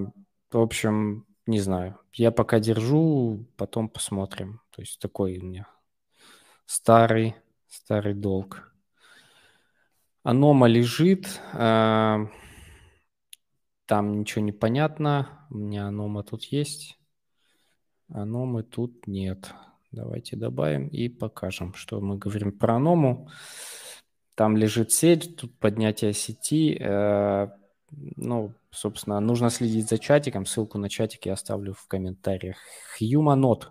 в 0.52 0.58
общем, 0.58 1.28
не 1.46 1.60
знаю. 1.60 2.00
Я 2.14 2.32
пока 2.32 2.60
держу, 2.60 3.46
потом 3.58 3.90
посмотрим. 3.90 4.62
То 4.72 4.82
есть 4.82 5.00
такой 5.00 5.38
у 5.38 5.46
меня 5.46 5.68
старый, 6.66 7.36
старый 7.68 8.14
долг. 8.14 8.74
Анома 10.24 10.68
лежит. 10.68 11.40
А, 11.54 12.28
там 13.86 14.20
ничего 14.20 14.44
не 14.44 14.52
понятно. 14.52 15.46
У 15.52 15.58
меня 15.58 15.88
анома 15.88 16.24
тут 16.24 16.46
есть. 16.46 16.98
Аномы 18.10 18.64
тут 18.64 19.08
нет. 19.08 19.54
Давайте 19.92 20.36
добавим 20.36 20.88
и 20.88 21.10
покажем, 21.10 21.74
что 21.74 22.02
мы 22.02 22.18
говорим 22.18 22.52
про 22.52 22.76
аному. 22.76 23.30
Там 24.36 24.58
лежит 24.58 24.92
сеть, 24.92 25.38
тут 25.38 25.58
поднятие 25.60 26.14
сети. 26.14 26.78
Э, 26.80 27.50
ну, 27.92 28.54
собственно, 28.72 29.20
нужно 29.20 29.50
следить 29.50 29.90
за 29.90 29.98
чатиком. 29.98 30.46
Ссылку 30.46 30.78
на 30.78 30.90
чатик 30.90 31.26
я 31.26 31.34
оставлю 31.34 31.74
в 31.74 31.88
комментариях. 31.88 32.58
Humanot. 33.00 33.68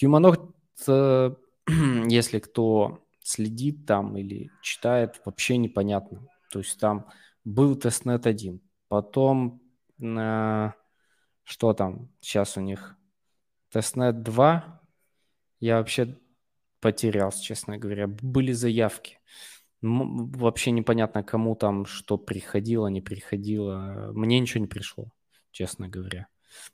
Humanoid, 0.00 0.52
э, 0.86 1.34
если 2.08 2.38
кто 2.38 3.04
следит 3.20 3.86
там 3.86 4.16
или 4.16 4.50
читает, 4.62 5.20
вообще 5.24 5.56
непонятно. 5.56 6.26
То 6.50 6.60
есть 6.60 6.78
там 6.78 7.06
был 7.44 7.76
testnet 7.76 8.26
1, 8.26 8.60
потом 8.88 9.60
э, 10.00 10.70
что 11.44 11.72
там 11.72 12.10
сейчас 12.20 12.56
у 12.56 12.60
них? 12.60 12.96
Testnet 13.70 14.22
2. 14.22 14.82
Я 15.60 15.78
вообще 15.78 16.18
потерялся, 16.80 17.42
честно 17.42 17.78
говоря. 17.78 18.06
Были 18.06 18.52
заявки. 18.52 19.18
Вообще 19.80 20.72
непонятно, 20.72 21.22
кому 21.22 21.54
там 21.54 21.86
что 21.86 22.18
приходило, 22.18 22.88
не 22.88 23.00
приходило. 23.00 24.10
Мне 24.12 24.40
ничего 24.40 24.60
не 24.60 24.66
пришло, 24.66 25.06
честно 25.52 25.88
говоря. 25.88 26.26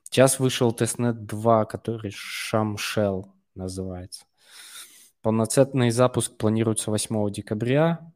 Сейчас 0.05 0.39
вышел 0.39 0.73
тестнет 0.73 1.27
2, 1.27 1.65
который 1.67 2.11
Шамшел 2.15 3.35
называется. 3.55 4.25
Полноценный 5.21 5.91
запуск 5.91 6.37
планируется 6.37 6.91
8 6.91 7.31
декабря. 7.31 8.13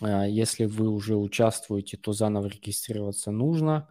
А, 0.00 0.26
если 0.26 0.64
вы 0.64 0.88
уже 0.88 1.16
участвуете, 1.16 1.96
то 1.96 2.12
заново 2.12 2.46
регистрироваться 2.46 3.30
нужно. 3.30 3.88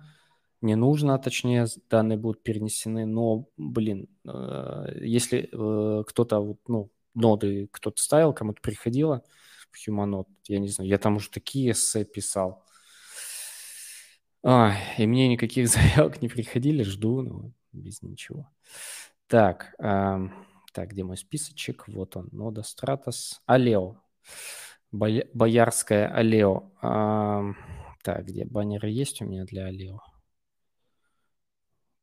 Не 0.61 0.75
нужно, 0.75 1.17
точнее, 1.19 1.67
данные 1.89 2.17
будут 2.17 2.43
перенесены. 2.43 3.05
Но, 3.05 3.47
блин, 3.57 4.07
э, 4.25 4.99
если 5.01 5.49
э, 5.51 6.03
кто-то, 6.05 6.57
ну, 6.67 6.89
ноды 7.13 7.69
кто-то 7.71 8.01
ставил, 8.01 8.33
кому-то 8.33 8.61
приходило, 8.61 9.23
в 9.71 9.87
Humanot. 9.87 10.27
Я 10.47 10.59
не 10.59 10.67
знаю, 10.67 10.89
я 10.89 10.97
там 10.97 11.17
уже 11.17 11.29
такие 11.29 11.71
эссе 11.71 12.05
писал. 12.05 12.65
А, 14.43 14.73
и 14.97 15.05
мне 15.05 15.27
никаких 15.27 15.67
заявок 15.69 16.21
не 16.21 16.29
приходили, 16.29 16.83
жду, 16.83 17.21
но 17.21 17.51
без 17.71 18.01
ничего. 18.01 18.49
Так, 19.27 19.75
э, 19.79 20.29
так, 20.73 20.89
где 20.89 21.03
мой 21.03 21.17
списочек? 21.17 21.87
Вот 21.87 22.15
он, 22.15 22.29
нода 22.31 22.63
Стратос. 22.63 23.41
Алео. 23.45 24.01
Боярская 24.91 26.07
Алео. 26.07 26.71
Э, 26.81 27.53
так, 28.01 28.25
где 28.25 28.45
баннеры 28.45 28.89
есть 28.89 29.21
у 29.21 29.25
меня 29.25 29.45
для 29.45 29.65
Алео? 29.65 29.99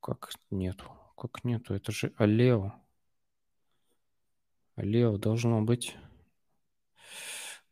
Как 0.00 0.30
нету? 0.50 0.92
Как 1.16 1.42
нету? 1.42 1.74
Это 1.74 1.90
же 1.90 2.12
Алео. 2.16 2.74
Алео 4.76 5.16
должно 5.16 5.62
быть... 5.62 5.96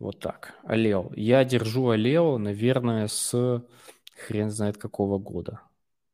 Вот 0.05 0.21
так. 0.21 0.53
Алео. 0.65 1.11
Я 1.17 1.47
держу 1.47 1.89
Алео, 1.89 2.37
наверное, 2.37 3.09
с 3.09 3.65
хрен 4.15 4.51
знает 4.51 4.77
какого 4.77 5.19
года. 5.19 5.63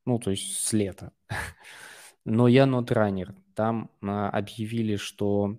Ну, 0.06 0.20
то 0.20 0.30
есть 0.30 0.58
с 0.58 0.72
лета. 0.72 1.10
Но 2.24 2.46
я 2.46 2.66
нотранер. 2.66 3.34
Там 3.56 3.90
а, 4.00 4.30
объявили, 4.30 4.94
что 4.94 5.58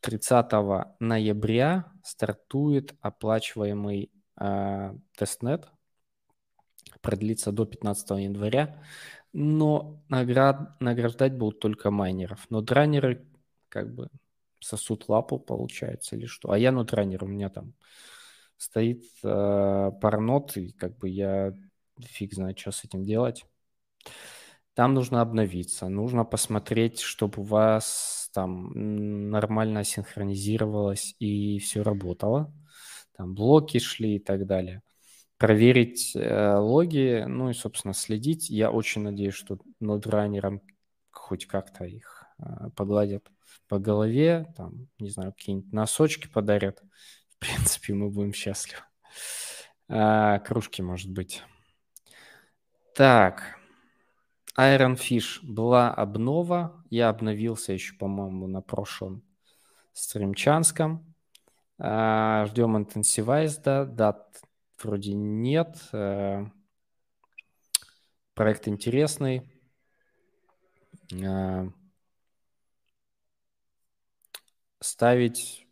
30 0.00 0.52
ноября 1.00 1.90
стартует 2.04 2.94
оплачиваемый 3.00 4.12
а, 4.36 4.94
тестнет. 5.16 5.66
Продлится 7.00 7.52
до 7.52 7.64
15 7.64 8.10
января. 8.20 8.84
Но 9.32 10.04
наград, 10.10 10.78
награждать 10.78 11.32
будут 11.32 11.60
только 11.60 11.90
майнеров. 11.90 12.44
Но 12.50 12.60
дранеры 12.60 13.26
как 13.70 13.94
бы 13.94 14.10
сосут 14.66 15.08
лапу, 15.08 15.38
получается, 15.38 16.16
или 16.16 16.26
что. 16.26 16.50
А 16.50 16.58
я 16.58 16.72
нутранер, 16.72 17.24
у 17.24 17.28
меня 17.28 17.48
там 17.48 17.74
стоит 18.56 19.04
э, 19.22 19.90
парнот, 20.00 20.56
и 20.56 20.72
как 20.72 20.96
бы 20.98 21.08
я 21.08 21.52
фиг 22.00 22.34
знает, 22.34 22.58
что 22.58 22.72
с 22.72 22.84
этим 22.84 23.04
делать. 23.04 23.44
Там 24.74 24.92
нужно 24.92 25.22
обновиться, 25.22 25.88
нужно 25.88 26.24
посмотреть, 26.24 27.00
чтобы 27.00 27.40
у 27.40 27.44
вас 27.44 28.28
там 28.34 29.30
нормально 29.30 29.84
синхронизировалось 29.84 31.14
и 31.18 31.58
все 31.60 31.82
работало. 31.82 32.52
Там 33.16 33.34
блоки 33.34 33.78
шли 33.78 34.16
и 34.16 34.18
так 34.18 34.46
далее. 34.46 34.82
Проверить 35.38 36.12
э, 36.14 36.56
логи, 36.56 37.24
ну 37.26 37.50
и, 37.50 37.54
собственно, 37.54 37.94
следить. 37.94 38.50
Я 38.50 38.70
очень 38.70 39.02
надеюсь, 39.02 39.34
что 39.34 39.58
над 39.80 40.06
раннером 40.06 40.60
хоть 41.10 41.46
как-то 41.46 41.84
их 41.84 42.15
погладят 42.74 43.30
по 43.68 43.78
голове, 43.78 44.52
там, 44.56 44.88
не 44.98 45.10
знаю, 45.10 45.32
какие-нибудь 45.32 45.72
носочки 45.72 46.28
подарят. 46.28 46.82
В 47.36 47.38
принципе, 47.38 47.94
мы 47.94 48.10
будем 48.10 48.32
счастливы. 48.32 48.82
А, 49.88 50.38
кружки, 50.40 50.82
может 50.82 51.10
быть. 51.10 51.42
Так. 52.94 53.56
Iron 54.58 54.96
Fish 54.96 55.38
была 55.42 55.92
обнова. 55.92 56.82
Я 56.90 57.10
обновился 57.10 57.72
еще, 57.72 57.94
по-моему, 57.94 58.46
на 58.46 58.62
прошлом 58.62 59.22
стримчанском. 59.92 61.14
А, 61.78 62.46
ждем 62.46 62.76
Intensivize, 62.76 63.60
да. 63.62 63.84
Дат 63.84 64.40
вроде 64.82 65.12
нет. 65.14 65.76
А, 65.92 66.46
проект 68.34 68.66
интересный. 68.66 69.50
А, 71.22 71.68
ставить 74.86 75.66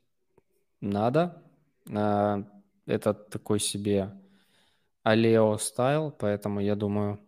надо. 0.80 1.42
А, 1.90 2.44
это 2.86 3.14
такой 3.14 3.60
себе 3.60 4.12
Алео 5.02 5.56
стайл, 5.58 6.10
поэтому 6.10 6.60
я 6.60 6.74
думаю, 6.74 7.20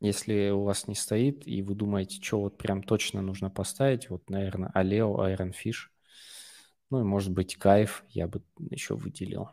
если 0.00 0.50
у 0.50 0.64
вас 0.64 0.88
не 0.88 0.94
стоит, 0.94 1.46
и 1.46 1.62
вы 1.62 1.74
думаете, 1.74 2.20
что 2.20 2.40
вот 2.40 2.58
прям 2.58 2.82
точно 2.82 3.22
нужно 3.22 3.50
поставить, 3.50 4.10
вот, 4.10 4.28
наверное, 4.28 4.70
Алео, 4.74 5.28
Iron 5.28 5.52
Fish, 5.52 5.88
ну 6.90 7.00
и, 7.00 7.04
может 7.04 7.32
быть, 7.32 7.56
Кайф 7.56 8.04
я 8.08 8.26
бы 8.26 8.42
еще 8.58 8.96
выделил. 8.96 9.50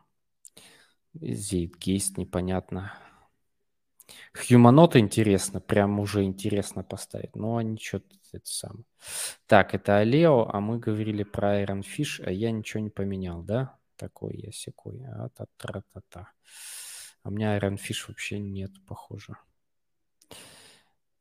Зейдгейст 1.14 2.18
непонятно. 2.18 2.94
Хьюманот 4.34 4.96
интересно, 4.96 5.60
прям 5.60 6.00
уже 6.00 6.24
интересно 6.24 6.84
поставить, 6.84 7.36
но 7.36 7.58
они 7.58 7.78
что-то 7.78 8.16
это 8.32 8.46
самое. 8.46 8.86
Так, 9.48 9.74
это 9.74 9.98
Алео, 9.98 10.48
а 10.52 10.60
мы 10.60 10.80
говорили 10.80 11.24
про 11.24 11.64
Iron 11.64 11.82
Fish, 11.82 12.24
а 12.24 12.32
я 12.32 12.52
ничего 12.52 12.82
не 12.82 12.90
поменял, 12.90 13.42
да? 13.42 13.78
Такой 13.96 14.38
я 14.38 14.52
секой. 14.52 15.04
А, 15.06 15.30
та 15.30 15.46
та 15.58 15.82
та 15.94 16.02
та 16.10 16.32
А 17.24 17.30
у 17.30 17.32
меня 17.32 17.58
Iron 17.58 17.76
Fish 17.76 18.06
вообще 18.08 18.40
нет, 18.40 18.72
похоже. 18.86 19.36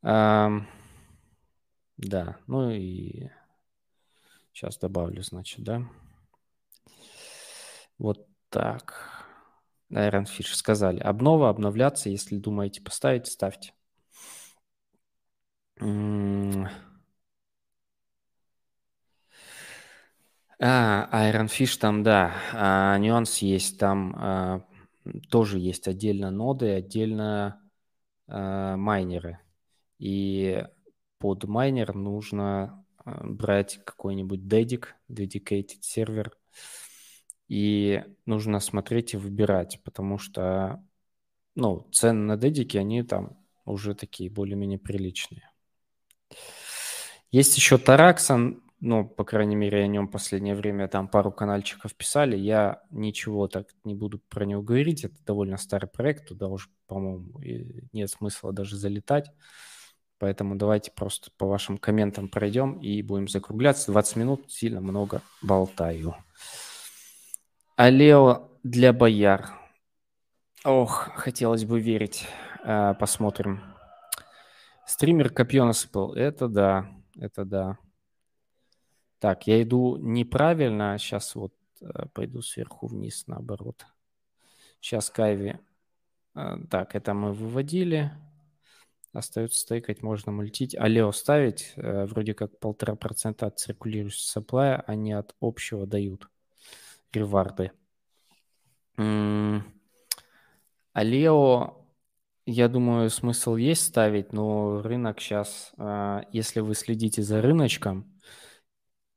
А, 0.03 0.51
да, 1.97 2.37
ну 2.47 2.71
и 2.71 3.31
сейчас 4.53 4.79
добавлю, 4.79 5.23
значит, 5.23 5.65
да? 5.65 5.83
Вот 7.99 8.29
так. 8.51 9.18
Iron 9.91 10.25
Fish 10.25 10.55
сказали. 10.55 11.01
Обнова, 11.01 11.49
обновляться, 11.49 12.11
если 12.11 12.37
думаете 12.37 12.83
поставить, 12.83 13.27
ставьте. 13.27 13.73
А, 20.61 21.31
Iron 21.31 21.49
там, 21.81 22.03
да, 22.03 22.35
а, 22.53 22.99
нюанс 22.99 23.39
есть. 23.39 23.79
Там 23.79 24.15
а, 24.19 24.65
тоже 25.31 25.59
есть 25.59 25.87
отдельно 25.89 26.31
ноды, 26.31 26.73
отдельно 26.75 27.63
а, 28.27 28.77
майнеры. 28.77 29.39
И 29.99 30.65
под 31.19 31.45
майнер 31.45 31.95
нужно 31.95 32.85
а, 33.05 33.25
брать 33.25 33.81
какой-нибудь 33.85 34.41
dedic, 34.41 34.87
dedicated 35.09 35.79
сервер, 35.81 36.37
и 37.49 38.05
нужно 38.27 38.61
смотреть 38.61 39.15
и 39.15 39.17
выбирать, 39.17 39.81
потому 39.85 40.19
что, 40.19 40.85
ну, 41.55 41.89
цены 41.93 42.21
на 42.21 42.37
дедики, 42.37 42.77
они 42.77 43.03
там 43.03 43.39
уже 43.65 43.95
такие 43.95 44.31
более-менее 44.31 44.79
приличные. 44.79 45.51
Есть 47.31 47.57
еще 47.57 47.77
Taraxon, 47.77 48.61
ну, 48.81 49.07
по 49.07 49.25
крайней 49.25 49.57
мере, 49.57 49.83
о 49.83 49.87
нем 49.87 50.07
в 50.07 50.11
последнее 50.11 50.55
время 50.55 50.89
там 50.89 51.09
пару 51.09 51.33
каналчиков 51.33 51.95
писали. 51.95 52.37
Я 52.37 52.83
ничего 52.91 53.49
так 53.49 53.69
не 53.85 53.95
буду 53.95 54.21
про 54.29 54.45
него 54.45 54.63
говорить. 54.63 55.05
Это 55.05 55.17
довольно 55.27 55.57
старый 55.57 55.89
проект, 55.89 56.29
туда 56.29 56.49
уже, 56.49 56.69
по-моему, 56.87 57.41
нет 57.93 58.11
смысла 58.11 58.53
даже 58.53 58.77
залетать. 58.77 59.31
Поэтому 60.19 60.57
давайте 60.57 60.91
просто 60.91 61.31
по 61.37 61.47
вашим 61.47 61.79
комментам 61.79 62.29
пройдем 62.29 62.79
и 62.79 63.03
будем 63.03 63.29
закругляться. 63.29 63.93
20 63.93 64.17
минут 64.17 64.51
сильно 64.51 64.81
много 64.81 65.23
болтаю. 65.43 66.15
Алео 67.81 68.51
для 68.65 68.93
бояр. 68.93 69.53
Ох, 70.65 71.11
хотелось 71.15 71.65
бы 71.65 71.79
верить. 71.79 72.27
А, 72.65 72.95
посмотрим. 72.95 73.63
Стример 74.85 75.31
копье 75.31 75.65
насыпал. 75.65 76.13
Это 76.15 76.49
да, 76.49 76.91
это 77.15 77.45
да. 77.45 77.79
Так, 79.21 79.47
я 79.47 79.63
иду 79.63 79.97
неправильно, 79.97 80.99
сейчас 80.99 81.37
вот 81.37 81.55
э, 81.81 82.07
пойду 82.13 82.43
сверху 82.43 82.89
вниз 82.89 83.29
наоборот. 83.29 83.87
Сейчас 84.81 85.09
Кайви. 85.09 85.61
Э, 86.35 86.57
так, 86.69 86.97
это 86.97 87.15
мы 87.15 87.33
выводили. 87.33 88.11
остается 89.13 89.61
стейкать, 89.61 90.03
можно 90.03 90.33
мультить. 90.33 90.75
А 90.75 90.89
Лео 90.89 91.13
ставить, 91.13 91.75
э, 91.77 92.07
вроде 92.07 92.35
как 92.35 92.59
полтора 92.59 92.97
процента 92.97 93.47
от 93.47 93.61
циркулирующего 93.61 94.27
сапплая, 94.27 94.83
они 94.89 95.13
от 95.13 95.37
общего 95.41 95.87
дают 95.87 96.29
реварды. 97.13 97.73
А 100.99 101.05
Лео, 101.05 101.87
я 102.47 102.69
думаю, 102.69 103.11
смысл 103.11 103.57
есть 103.57 103.85
ставить, 103.85 104.33
но 104.33 104.83
рынок 104.83 105.21
сейчас, 105.21 105.73
э, 105.79 106.23
если 106.33 106.61
вы 106.61 106.75
следите 106.75 107.23
за 107.23 107.41
рыночком, 107.41 108.19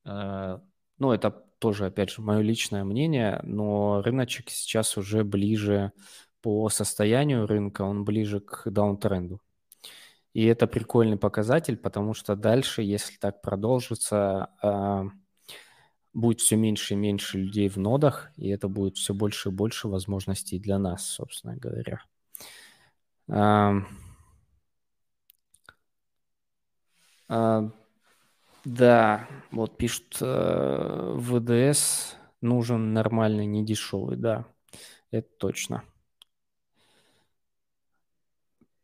э, 0.06 0.60
ну, 1.00 1.12
это 1.12 1.32
тоже, 1.60 1.88
опять 1.88 2.12
же, 2.12 2.22
мое 2.22 2.42
личное 2.42 2.84
мнение, 2.84 3.40
но 3.44 4.02
рыночек 4.04 4.50
сейчас 4.50 4.98
уже 4.98 5.24
ближе 5.24 5.92
по 6.42 6.70
состоянию 6.70 7.48
рынка, 7.48 7.84
он 7.84 8.04
ближе 8.04 8.42
к 8.42 8.70
даунтренду. 8.70 9.42
И 10.34 10.46
это 10.46 10.68
прикольный 10.68 11.18
показатель, 11.18 11.78
потому 11.78 12.14
что 12.14 12.36
дальше, 12.36 12.82
если 12.84 13.18
так 13.18 13.42
продолжится, 13.42 14.50
а, 14.62 15.06
будет 16.14 16.42
все 16.42 16.56
меньше 16.56 16.94
и 16.94 16.98
меньше 16.98 17.38
людей 17.40 17.70
в 17.70 17.78
нодах, 17.78 18.32
и 18.38 18.50
это 18.50 18.68
будет 18.68 18.98
все 18.98 19.14
больше 19.14 19.50
и 19.50 19.52
больше 19.52 19.88
возможностей 19.88 20.60
для 20.60 20.78
нас, 20.80 21.06
собственно 21.06 21.56
говоря. 21.56 22.02
Да, 28.64 29.28
вот 29.52 29.78
пишут, 29.78 30.18
э, 30.22 31.16
ВДС 31.18 32.16
нужен 32.42 32.94
нормальный, 32.94 33.48
не 33.48 33.66
дешевый, 33.66 34.18
да, 34.18 34.46
это 35.12 35.28
точно. 35.40 35.84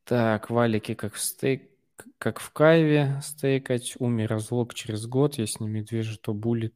Так, 0.05 0.49
валики 0.49 0.93
как 0.95 1.13
в 1.13 1.19
стейк, 1.19 1.69
как 2.17 2.39
в 2.39 2.51
кайве 2.51 3.19
стейкать, 3.23 3.95
уми 3.99 4.23
разлог 4.23 4.73
через 4.73 5.05
год, 5.05 5.37
если 5.37 5.63
не 5.63 5.69
медвежий, 5.69 6.17
то 6.17 6.33
булит. 6.33 6.75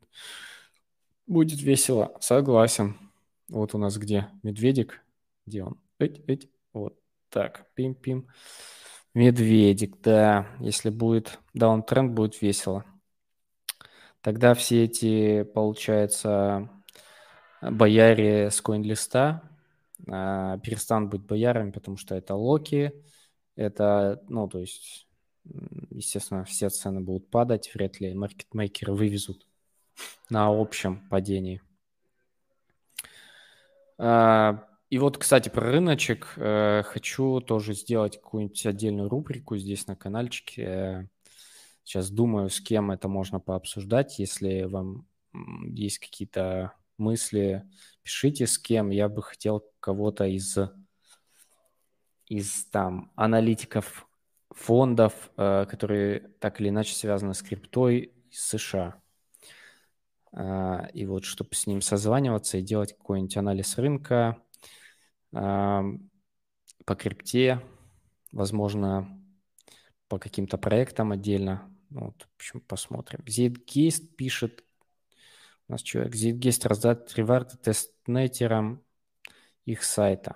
Будет 1.28 1.62
весело, 1.62 2.18
согласен. 2.20 2.98
Вот 3.50 3.76
у 3.76 3.78
нас 3.78 3.98
где 3.98 4.30
медведик, 4.44 5.02
где 5.46 5.64
он? 5.64 5.80
Эть, 6.00 6.22
эть. 6.28 6.50
Вот 6.74 6.98
так, 7.30 7.68
пим-пим. 7.76 8.28
Медведик, 9.14 10.00
да. 10.02 10.48
Если 10.60 10.90
будет 10.90 11.40
даунтренд, 11.54 12.14
будет 12.14 12.42
весело. 12.42 12.86
Тогда 14.22 14.54
все 14.54 14.86
эти, 14.86 15.44
получается, 15.44 16.70
бояре 17.62 18.52
с 18.52 18.62
коин-листа 18.62 19.44
а, 20.08 20.58
перестанут 20.60 21.10
быть 21.10 21.22
боярами, 21.22 21.72
потому 21.72 21.98
что 21.98 22.16
это 22.16 22.36
локи, 22.36 22.94
это, 23.56 24.24
ну, 24.30 24.48
то 24.48 24.60
есть, 24.60 25.08
естественно, 25.90 26.44
все 26.44 26.70
цены 26.70 27.02
будут 27.02 27.30
падать, 27.30 27.72
вряд 27.74 28.00
ли 28.00 28.14
маркетмейкеры 28.14 28.94
вывезут 28.94 29.48
на 30.30 30.48
общем 30.48 31.08
падении. 31.10 31.62
А, 33.98 34.68
и 34.90 34.98
вот, 34.98 35.18
кстати, 35.18 35.50
про 35.50 35.72
рыночек 35.72 36.34
э, 36.38 36.84
хочу 36.86 37.40
тоже 37.40 37.74
сделать 37.74 38.20
какую-нибудь 38.20 38.66
отдельную 38.66 39.10
рубрику 39.10 39.58
здесь 39.58 39.88
на 39.88 39.96
каналчике. 39.96 41.10
Сейчас 41.84 42.10
думаю, 42.10 42.50
с 42.50 42.60
кем 42.60 42.92
это 42.92 43.08
можно 43.08 43.40
пообсуждать. 43.40 44.20
Если 44.20 44.64
вам 44.64 45.08
есть 45.64 46.00
какие-то 46.00 46.74
мысли, 46.98 47.64
пишите 48.04 48.48
с 48.48 48.58
кем. 48.58 48.90
Я 48.90 49.08
бы 49.08 49.22
хотел 49.22 49.64
кого-то 49.80 50.26
из 50.26 50.58
из 52.28 52.66
там 52.68 53.12
аналитиков 53.16 54.08
фондов, 54.54 55.32
э, 55.38 55.66
которые 55.70 56.20
так 56.40 56.60
или 56.62 56.70
иначе 56.70 56.94
связаны 56.96 57.34
с 57.34 57.42
криптой 57.42 58.14
из 58.30 58.42
США. 58.42 59.02
Э, 60.34 60.90
и 60.94 61.06
вот, 61.06 61.26
чтобы 61.26 61.54
с 61.56 61.68
ним 61.68 61.82
созваниваться 61.82 62.58
и 62.58 62.62
делать 62.62 62.94
какой-нибудь 62.94 63.38
анализ 63.38 63.78
рынка 63.78 64.42
э, 65.34 65.82
по 66.86 66.96
крипте, 66.96 67.62
возможно, 68.32 69.20
по 70.08 70.20
каким-то 70.20 70.58
проектам 70.58 71.12
отдельно. 71.12 71.70
Ну, 71.90 72.06
вот, 72.06 72.24
в 72.24 72.36
общем, 72.36 72.62
посмотрим. 72.62 73.20
Zgest 73.26 74.08
пишет, 74.16 74.64
у 75.68 75.74
нас 75.74 75.82
человек, 75.82 76.16
Zgest 76.16 76.68
раздает 76.68 77.14
реварды 77.16 77.58
тестнетерам 77.58 78.84
их 79.66 79.84
сайта. 79.84 80.36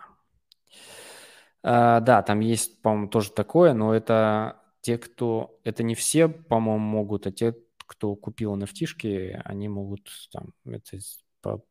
А, 1.67 1.99
да, 1.99 2.21
там 2.21 2.41
есть, 2.41 2.79
по-моему, 2.83 3.07
тоже 3.07 3.31
такое, 3.31 3.73
но 3.73 3.95
это 3.95 4.61
те, 4.81 4.99
кто... 4.99 5.59
Это 5.63 5.81
не 5.81 5.95
все, 5.95 6.27
по-моему, 6.27 6.85
могут, 6.85 7.25
а 7.25 7.31
те, 7.31 7.55
кто 7.77 8.15
купил 8.15 8.55
nft 8.55 9.41
они 9.43 9.67
могут 9.67 10.07
там 10.31 10.53
это, 10.63 10.99
по, 11.41 11.65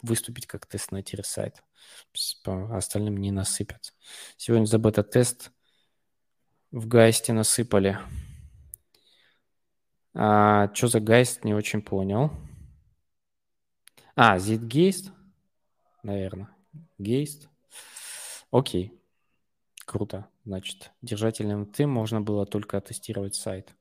выступить 0.00 0.46
как 0.46 0.64
тест 0.64 0.92
на 0.92 1.02
сайт. 1.24 1.62
По 2.42 2.74
остальным 2.74 3.18
не 3.18 3.32
насыпят. 3.32 3.92
Сегодня 4.38 4.64
за 4.64 4.78
бета-тест 4.78 5.52
в 6.70 6.88
Гайсте 6.88 7.34
насыпали. 7.34 7.98
А, 10.14 10.72
что 10.72 10.88
за 10.88 11.00
Гайст, 11.00 11.44
не 11.44 11.52
очень 11.52 11.82
понял. 11.82 12.30
А, 14.16 14.38
Zitgeist? 14.38 15.12
Наверное. 16.02 16.48
Гейст. 16.96 17.50
Окей. 18.50 19.01
Круто. 19.92 20.26
Значит, 20.46 20.90
держательным 21.02 21.66
ты 21.66 21.86
можно 21.86 22.22
было 22.22 22.46
только 22.46 22.80
тестировать 22.80 23.34
сайт. 23.34 23.74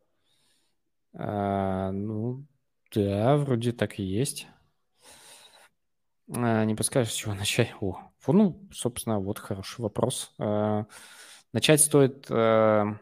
А, 1.13 1.89
ну, 1.93 2.45
да, 2.93 3.37
вроде 3.37 3.71
так 3.71 3.97
и 3.97 4.03
есть. 4.03 4.45
А, 6.35 6.65
не 6.65 6.75
подскажешь, 6.75 7.13
с 7.13 7.15
чего 7.15 7.33
начать? 7.33 7.71
О, 7.79 7.97
ну, 8.27 8.67
собственно, 8.73 9.19
вот 9.21 9.39
хороший 9.39 9.79
вопрос. 9.79 10.33
А, 10.37 10.85
начать 11.53 11.79
стоит 11.79 12.27
а, 12.29 12.97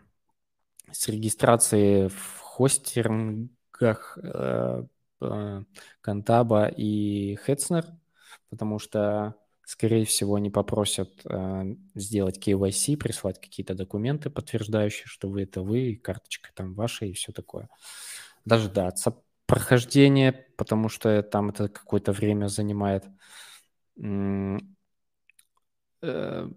с 0.91 1.07
регистрации 1.07 2.09
в 2.09 2.39
хостингах 2.41 4.19
а, 4.23 4.85
а, 5.19 5.63
Кантаба 6.01 6.67
и 6.67 7.39
Хетснер, 7.43 7.87
потому 8.51 8.77
что 8.77 9.35
скорее 9.69 10.03
всего, 10.03 10.33
они 10.33 10.49
попросят 10.49 11.21
э, 11.25 11.75
сделать 11.93 12.39
KYC, 12.39 12.97
прислать 12.97 13.39
какие-то 13.39 13.75
документы, 13.75 14.31
подтверждающие, 14.31 15.05
что 15.05 15.29
вы 15.29 15.43
это 15.43 15.61
вы, 15.61 15.95
карточка 15.95 16.49
там 16.55 16.73
ваша 16.73 17.05
и 17.05 17.13
все 17.13 17.31
такое. 17.31 17.69
Дождаться 18.45 19.21
прохождения, 19.45 20.47
потому 20.57 20.89
что 20.89 21.21
там 21.21 21.49
это 21.49 21.69
какое-то 21.69 22.13
время 22.13 22.47
занимает. 22.47 23.05
Э, 26.01 26.49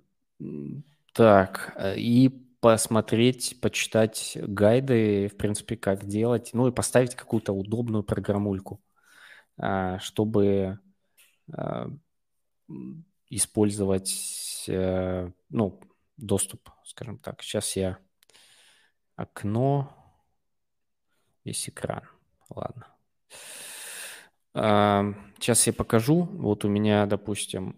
так, 1.13 1.77
и 1.99 2.31
посмотреть, 2.61 3.61
почитать 3.61 4.39
гайды, 4.41 5.29
в 5.29 5.37
принципе, 5.37 5.77
как 5.77 6.07
делать, 6.07 6.51
ну 6.55 6.67
и 6.69 6.73
поставить 6.73 7.15
какую-то 7.15 7.53
удобную 7.53 8.05
программульку, 8.05 8.81
э, 9.59 9.99
чтобы 10.01 10.79
э, 11.55 11.87
использовать, 13.29 14.65
э, 14.69 15.31
ну, 15.51 15.81
доступ, 16.17 16.71
скажем 16.85 17.19
так. 17.19 17.43
Сейчас 17.43 17.77
я 17.77 17.99
окно, 19.17 19.93
весь 21.45 21.69
экран. 21.69 22.03
Ладно. 22.51 22.87
Сейчас 24.55 25.67
я 25.67 25.73
покажу. 25.73 26.25
Вот 26.25 26.65
у 26.65 26.69
меня, 26.69 27.07
допустим, 27.07 27.77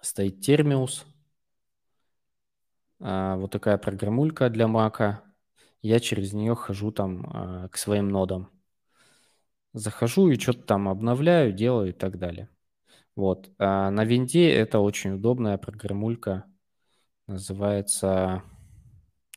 стоит 0.00 0.40
термиус. 0.40 1.04
А, 3.00 3.36
вот 3.36 3.50
такая 3.50 3.78
программулька 3.78 4.48
для 4.48 4.68
Мака. 4.68 5.22
Я 5.80 5.98
через 5.98 6.32
нее 6.32 6.54
хожу 6.54 6.92
там 6.92 7.26
а, 7.32 7.68
к 7.68 7.76
своим 7.76 8.08
нодам. 8.08 8.48
Захожу 9.72 10.28
и 10.28 10.38
что-то 10.38 10.62
там 10.62 10.88
обновляю, 10.88 11.52
делаю 11.52 11.90
и 11.90 11.92
так 11.92 12.18
далее. 12.18 12.48
Вот. 13.14 13.50
А 13.58 13.90
на 13.90 14.04
винде 14.04 14.50
это 14.50 14.80
очень 14.80 15.12
удобная 15.12 15.58
программулька. 15.58 16.44
Называется... 17.26 18.42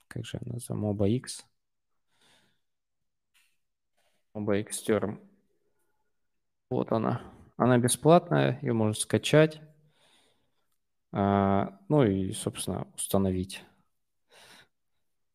Как 0.08 0.26
же 0.26 0.40
она? 0.46 0.58
MobaX. 0.70 1.44
MobaX 4.34 4.68
Term. 4.88 5.20
Вот 6.70 6.92
она. 6.92 7.22
Она 7.58 7.78
бесплатная, 7.78 8.60
ее 8.62 8.74
можно 8.74 8.94
скачать. 8.94 9.62
А, 11.12 11.80
ну 11.88 12.04
и, 12.04 12.32
собственно, 12.32 12.88
установить. 12.96 13.64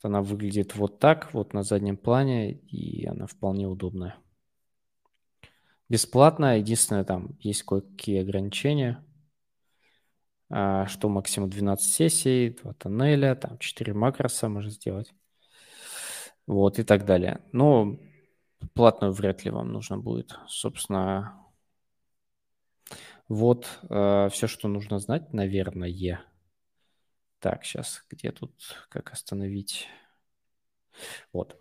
Она 0.02 0.22
выглядит 0.22 0.76
вот 0.76 0.98
так, 0.98 1.32
вот 1.34 1.52
на 1.52 1.62
заднем 1.62 1.96
плане, 1.96 2.52
и 2.52 3.06
она 3.06 3.26
вполне 3.26 3.66
удобная. 3.66 4.16
Бесплатно, 5.90 6.56
единственное, 6.56 7.04
там 7.04 7.36
есть 7.40 7.64
кое-какие 7.64 8.22
ограничения. 8.22 9.04
а, 10.48 10.86
что 10.86 11.08
максимум 11.08 11.48
12 11.50 11.92
сессий, 11.94 12.50
2 12.50 12.74
тоннеля, 12.74 13.34
там 13.36 13.58
4 13.58 13.94
макроса 13.94 14.48
можно 14.48 14.70
сделать. 14.70 15.12
Вот 16.46 16.78
и 16.78 16.82
так 16.82 17.04
далее. 17.04 17.40
Но 17.52 17.96
платную 18.74 19.12
вряд 19.12 19.44
ли 19.44 19.50
вам 19.50 19.72
нужно 19.72 19.98
будет. 19.98 20.36
Собственно, 20.48 21.36
вот 23.28 23.66
э, 23.88 24.28
все, 24.32 24.46
что 24.46 24.68
нужно 24.68 24.98
знать, 24.98 25.32
наверное. 25.32 25.88
Так, 27.38 27.64
сейчас 27.64 28.04
где 28.10 28.32
тут, 28.32 28.52
как 28.88 29.12
остановить? 29.12 29.88
Вот. 31.32 31.56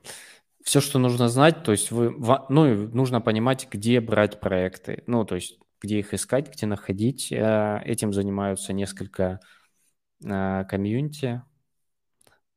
Все, 0.69 0.81
что 0.81 0.99
нужно 0.99 1.29
знать, 1.29 1.63
то 1.63 1.71
есть 1.71 1.89
вы, 1.89 2.11
ну, 2.49 2.87
нужно 2.89 3.21
понимать, 3.21 3.67
где 3.71 3.99
брать 3.99 4.39
проекты. 4.39 5.03
Ну, 5.07 5.25
то 5.25 5.33
есть 5.33 5.57
где 5.81 5.97
их 5.97 6.13
искать, 6.13 6.53
где 6.53 6.67
находить. 6.67 7.31
Э, 7.31 7.81
этим 7.85 8.13
занимаются 8.13 8.71
несколько 8.71 9.39
э, 10.23 10.65
комьюнити. 10.65 11.41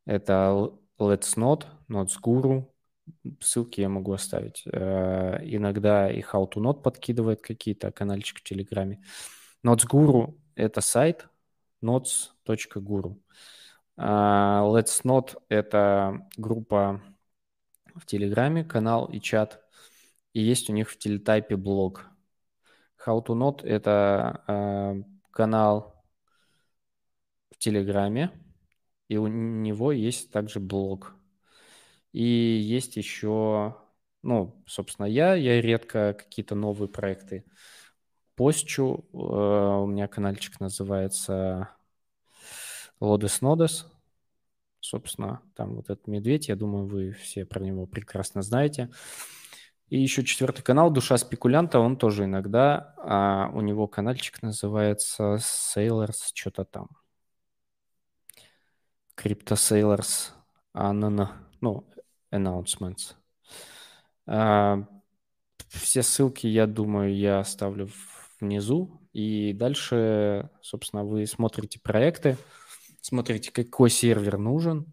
Это 0.05 0.75
Let's 0.98 1.38
Not, 1.38 1.64
Notes 1.88 2.20
Guru. 2.22 2.70
Ссылки 3.40 3.81
я 3.81 3.88
могу 3.88 4.12
оставить. 4.12 4.62
Э, 4.66 5.38
иногда 5.44 6.12
и 6.12 6.20
How 6.20 6.46
to 6.53 6.57
Not 6.57 6.83
подкидывает 6.83 7.40
какие-то 7.40 7.92
канальчики 7.92 8.40
в 8.40 8.44
Телеграме. 8.44 9.03
Notes 9.64 9.88
Guru– 9.90 10.38
это 10.55 10.83
сайт 10.83 11.29
notes.guru. 11.83 13.16
Let's 13.96 15.03
Not– 15.03 15.35
это 15.48 16.29
группа 16.37 17.01
в 17.95 18.07
Телеграме, 18.07 18.65
канал 18.65 19.07
и 19.07 19.21
чат. 19.21 19.61
И 20.33 20.41
есть 20.41 20.71
у 20.71 20.73
них 20.73 20.91
в 20.91 20.99
телетайпе 20.99 21.57
блог– 21.57 22.07
How 23.05 23.25
to 23.25 23.35
Not– 23.35 23.63
это 23.65 24.43
э, 24.47 25.03
канал 25.31 26.05
в 27.51 27.59
Телеграме, 27.59 28.31
и 29.09 29.17
у 29.17 29.27
него 29.27 29.93
есть 29.93 30.31
также 30.31 30.61
блог. 30.61 31.17
И 32.13 32.23
есть 32.23 32.97
еще, 32.97 33.77
ну, 34.23 34.63
собственно, 34.67 35.07
я, 35.07 35.35
я 35.35 35.61
редко 35.61 36.15
какие-то 36.15 36.55
новые 36.55 36.89
проекты 36.89 37.45
постчу. 38.37 39.05
Э, 39.13 39.17
у 39.17 39.87
меня 39.87 40.07
каналчик 40.07 40.61
называется 40.61 41.71
Lodes 43.01 43.41
Nodes. 43.41 43.92
Собственно, 44.83 45.40
там 45.55 45.77
вот 45.77 45.90
этот 45.90 46.09
медведь, 46.09 46.49
я 46.49 46.57
думаю, 46.57 46.87
вы 46.87 47.12
все 47.12 47.47
про 47.47 47.61
него 47.61 47.87
прекрасно 47.87 48.42
знаете. 48.42 48.90
И 49.88 50.01
еще 50.01 50.25
четвертый 50.25 50.62
канал 50.62 50.90
«Душа 50.90 51.16
спекулянта», 51.18 51.79
он 51.79 51.97
тоже 51.97 52.25
иногда, 52.25 52.95
а 52.99 53.49
у 53.55 53.61
него 53.61 53.87
каналчик 53.87 54.42
называется 54.42 55.37
Sailors, 55.37 56.33
что-то 56.35 56.64
там. 56.64 56.88
Crypto 59.16 59.55
Sailors, 59.55 60.31
а, 60.73 60.92
ну, 60.92 61.87
announcements. 62.33 63.14
А, 64.27 64.85
все 65.68 66.03
ссылки, 66.03 66.49
я 66.49 66.66
думаю, 66.66 67.14
я 67.14 67.38
оставлю 67.38 67.88
внизу. 68.40 69.01
И 69.12 69.53
дальше, 69.53 70.51
собственно, 70.61 71.05
вы 71.05 71.27
смотрите 71.27 71.79
проекты, 71.79 72.37
смотрите, 73.03 73.53
какой 73.53 73.91
сервер 73.91 74.38
нужен, 74.38 74.87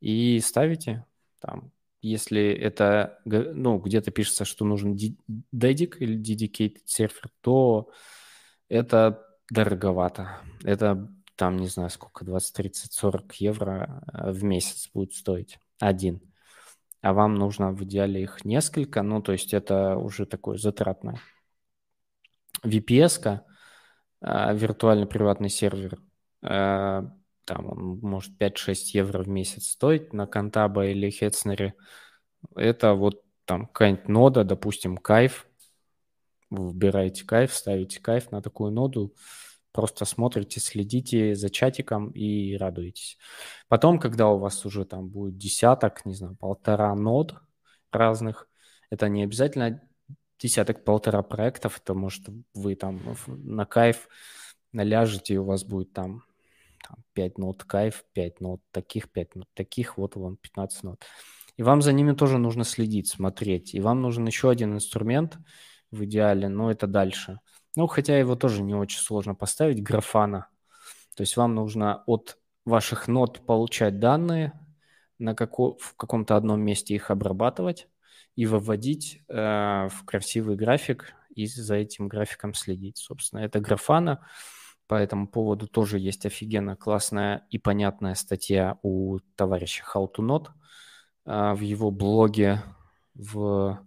и 0.00 0.40
ставите 0.40 1.04
там 1.40 1.72
если 2.02 2.52
это, 2.52 3.20
ну, 3.24 3.78
где-то 3.78 4.10
пишется, 4.10 4.44
что 4.44 4.64
нужен 4.64 4.96
dedic 5.54 5.98
или 5.98 6.18
dedicated 6.18 6.80
сервер, 6.86 7.30
то 7.42 7.90
это 8.68 9.26
дороговато. 9.50 10.38
Это 10.64 11.12
там, 11.36 11.56
не 11.56 11.66
знаю, 11.66 11.90
сколько, 11.90 12.24
20, 12.24 12.54
30, 12.54 12.92
40 12.92 13.34
евро 13.34 14.02
э, 14.12 14.30
в 14.30 14.44
месяц 14.44 14.90
будет 14.92 15.14
стоить 15.14 15.58
один. 15.78 16.20
А 17.02 17.12
вам 17.12 17.34
нужно 17.34 17.72
в 17.72 17.82
идеале 17.84 18.22
их 18.22 18.44
несколько, 18.44 19.02
ну, 19.02 19.22
то 19.22 19.32
есть 19.32 19.54
это 19.54 19.96
уже 19.96 20.26
такое 20.26 20.58
затратное. 20.58 21.18
VPS-ка, 22.62 23.44
э, 24.22 24.54
виртуальный 24.56 25.06
приватный 25.06 25.50
сервер, 25.50 25.98
э, 26.42 27.02
там 27.44 27.66
он 27.66 27.98
может 28.00 28.32
5-6 28.38 28.74
евро 28.94 29.22
в 29.22 29.28
месяц 29.28 29.68
стоить 29.68 30.12
на 30.12 30.26
Контаба 30.26 30.86
или 30.86 31.10
Хетснере. 31.10 31.74
Это 32.54 32.94
вот 32.94 33.22
там 33.44 33.66
какая-нибудь 33.66 34.08
нода, 34.08 34.44
допустим, 34.44 34.96
кайф. 34.96 35.46
Вы 36.50 36.68
выбираете 36.68 37.24
кайф, 37.24 37.52
ставите 37.54 38.00
кайф 38.00 38.30
на 38.32 38.42
такую 38.42 38.72
ноду, 38.72 39.14
просто 39.72 40.04
смотрите, 40.04 40.60
следите 40.60 41.34
за 41.34 41.48
чатиком 41.48 42.10
и 42.10 42.56
радуетесь. 42.56 43.18
Потом, 43.68 43.98
когда 43.98 44.28
у 44.28 44.38
вас 44.38 44.64
уже 44.66 44.84
там 44.84 45.08
будет 45.08 45.36
десяток, 45.36 46.04
не 46.04 46.14
знаю, 46.14 46.36
полтора 46.36 46.94
нод 46.94 47.36
разных, 47.92 48.48
это 48.90 49.08
не 49.08 49.22
обязательно 49.22 49.80
десяток-полтора 50.40 51.22
проектов, 51.22 51.80
это 51.80 51.94
может 51.94 52.26
вы 52.54 52.74
там 52.74 53.00
на 53.26 53.64
кайф 53.64 54.08
наляжете, 54.72 55.34
и 55.34 55.38
у 55.38 55.44
вас 55.44 55.64
будет 55.64 55.92
там 55.92 56.24
там, 56.86 57.04
5 57.14 57.38
нот 57.38 57.64
кайф, 57.64 58.04
5 58.12 58.40
нот 58.40 58.60
таких, 58.70 59.10
5 59.10 59.36
нот 59.36 59.48
таких, 59.54 59.96
вот 59.98 60.16
вам 60.16 60.36
15 60.36 60.82
нот. 60.84 61.04
И 61.56 61.62
вам 61.62 61.82
за 61.82 61.92
ними 61.92 62.12
тоже 62.12 62.38
нужно 62.38 62.64
следить, 62.64 63.08
смотреть. 63.08 63.74
И 63.74 63.80
вам 63.80 64.00
нужен 64.00 64.26
еще 64.26 64.50
один 64.50 64.74
инструмент 64.74 65.38
в 65.90 66.04
идеале, 66.04 66.48
но 66.48 66.70
это 66.70 66.86
дальше. 66.86 67.40
Ну, 67.76 67.86
хотя 67.86 68.18
его 68.18 68.34
тоже 68.34 68.62
не 68.62 68.74
очень 68.74 69.00
сложно 69.00 69.34
поставить, 69.34 69.82
графана. 69.82 70.48
То 71.16 71.22
есть 71.22 71.36
вам 71.36 71.54
нужно 71.54 72.02
от 72.06 72.38
ваших 72.64 73.08
нот 73.08 73.44
получать 73.46 73.98
данные, 73.98 74.52
на 75.18 75.34
како, 75.34 75.76
в 75.78 75.94
каком-то 75.96 76.36
одном 76.36 76.62
месте 76.62 76.94
их 76.94 77.10
обрабатывать 77.10 77.88
и 78.36 78.46
выводить 78.46 79.22
э, 79.28 79.88
в 79.88 80.04
красивый 80.06 80.56
график 80.56 81.12
и 81.34 81.46
за 81.46 81.76
этим 81.76 82.08
графиком 82.08 82.54
следить. 82.54 82.98
Собственно, 82.98 83.40
это 83.40 83.60
графана. 83.60 84.26
По 84.90 84.96
этому 84.96 85.28
поводу 85.28 85.68
тоже 85.68 86.00
есть 86.00 86.26
офигенно 86.26 86.74
классная 86.74 87.46
и 87.48 87.58
понятная 87.58 88.16
статья 88.16 88.76
у 88.82 89.20
товарища 89.36 89.84
How 89.94 90.08
to 90.12 90.18
Not 90.18 90.48
в 91.24 91.60
его 91.60 91.92
блоге 91.92 92.60
в 93.14 93.86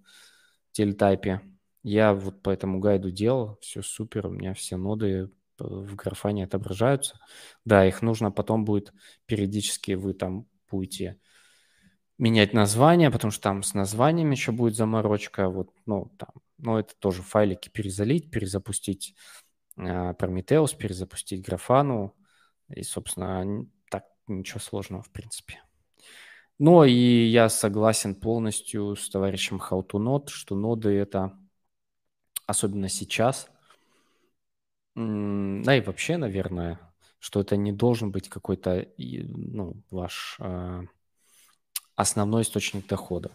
телетайпе. 0.71 1.41
Я 1.83 2.13
вот 2.13 2.41
по 2.41 2.51
этому 2.51 2.79
гайду 2.79 3.11
делал, 3.11 3.57
все 3.59 3.81
супер, 3.81 4.27
у 4.27 4.29
меня 4.29 4.53
все 4.53 4.77
ноды 4.77 5.29
в 5.59 5.93
графане 5.95 6.45
отображаются. 6.45 7.19
Да, 7.65 7.85
их 7.85 8.01
нужно 8.01 8.31
потом 8.31 8.63
будет 8.63 8.93
периодически, 9.25 9.91
вы 9.91 10.13
там 10.13 10.47
будете 10.71 11.19
менять 12.17 12.53
название, 12.53 13.11
потому 13.11 13.31
что 13.31 13.41
там 13.41 13.63
с 13.63 13.73
названием 13.73 14.31
еще 14.31 14.53
будет 14.53 14.77
заморочка, 14.77 15.49
вот, 15.49 15.69
ну, 15.85 16.13
там, 16.17 16.29
ну, 16.59 16.77
это 16.77 16.95
тоже 16.97 17.23
файлики 17.23 17.67
перезалить, 17.67 18.31
перезапустить 18.31 19.15
Prometheus, 19.77 20.75
перезапустить 20.75 21.45
графану. 21.45 22.15
И, 22.69 22.83
собственно, 22.83 23.65
так 23.89 24.05
ничего 24.27 24.59
сложного, 24.59 25.03
в 25.03 25.11
принципе. 25.11 25.61
Но 26.59 26.85
и 26.85 27.25
я 27.25 27.49
согласен 27.49 28.15
полностью 28.15 28.95
с 28.95 29.09
товарищем 29.09 29.57
How 29.57 29.85
to 29.85 29.99
Node, 29.99 30.29
что 30.29 30.55
ноды 30.55 30.89
это, 30.91 31.37
особенно 32.45 32.89
сейчас, 32.89 33.49
да 34.95 35.75
и 35.75 35.81
вообще, 35.81 36.17
наверное, 36.17 36.79
что 37.17 37.41
это 37.41 37.57
не 37.57 37.71
должен 37.71 38.11
быть 38.11 38.29
какой-то 38.29 38.87
ну, 38.97 39.81
ваш 39.89 40.37
э, 40.39 40.81
основной 41.95 42.43
источник 42.43 42.85
дохода. 42.85 43.31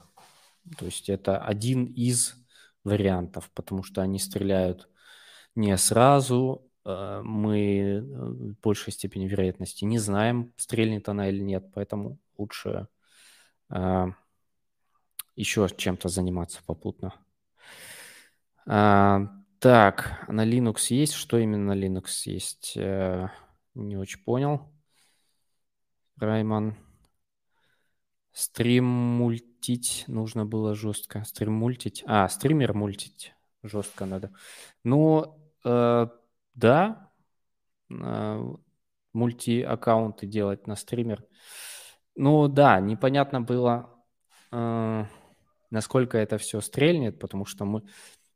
То 0.79 0.85
есть 0.85 1.09
это 1.09 1.39
один 1.39 1.87
из 1.87 2.35
вариантов, 2.85 3.51
потому 3.55 3.83
что 3.83 4.03
они 4.03 4.19
стреляют 4.19 4.89
не 5.59 5.77
сразу. 5.77 6.71
Э, 6.85 7.21
мы 7.25 8.01
в 8.01 8.61
большей 8.61 8.93
степени 8.93 9.27
вероятности 9.27 9.85
не 9.85 9.99
знаем, 9.99 10.53
стрельнет 10.57 11.09
она 11.09 11.29
или 11.29 11.41
нет, 11.41 11.71
поэтому 11.75 12.19
лучше 12.39 12.87
э, 13.71 14.07
еще 15.35 15.69
чем-то 15.77 16.09
заниматься 16.09 16.61
попутно. 16.65 17.13
А, 18.67 19.23
так, 19.59 20.25
на 20.29 20.47
Linux 20.47 20.87
есть? 20.91 21.15
Что 21.15 21.39
именно 21.39 21.75
на 21.75 21.79
Linux 21.79 22.07
есть? 22.27 22.77
Э, 22.77 23.29
не 23.75 23.97
очень 23.97 24.23
понял. 24.23 24.71
Райман. 26.19 26.77
Стрим 28.31 28.85
мультить 28.85 30.05
нужно 30.07 30.47
было 30.47 30.77
жестко. 30.77 31.25
Стрим 31.25 31.55
мультить. 31.55 32.05
А, 32.07 32.29
стример 32.29 32.75
мультить 32.75 33.35
жестко 33.65 34.07
надо. 34.07 34.33
Ну, 34.85 35.35
Э, 35.39 35.48
да, 35.65 37.11
э, 37.91 38.55
мульти-аккаунты 39.13 40.27
делать 40.27 40.67
на 40.67 40.77
стример. 40.77 41.25
Ну 42.15 42.49
да, 42.49 42.81
непонятно 42.81 43.41
было, 43.41 43.91
э, 44.53 45.05
насколько 45.71 46.19
это 46.19 46.39
все 46.39 46.61
стрельнет, 46.61 47.19
потому 47.19 47.45
что 47.45 47.65
мы, 47.65 47.83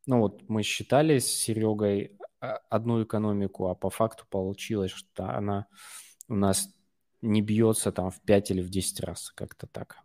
ну 0.07 0.21
вот 0.21 0.49
мы 0.49 0.63
считали 0.63 1.19
с 1.19 1.27
Серегой 1.27 2.19
одну 2.39 3.03
экономику, 3.03 3.69
а 3.69 3.75
по 3.75 3.91
факту 3.91 4.25
получилось, 4.29 4.91
что 4.91 5.31
она 5.31 5.67
у 6.29 6.35
нас 6.35 6.69
не 7.21 7.41
бьется 7.41 7.93
там 7.93 8.11
в 8.11 8.21
5 8.21 8.51
или 8.51 8.61
в 8.63 8.69
10 8.69 9.01
раз, 9.01 9.31
как-то 9.31 9.67
так. 9.67 9.99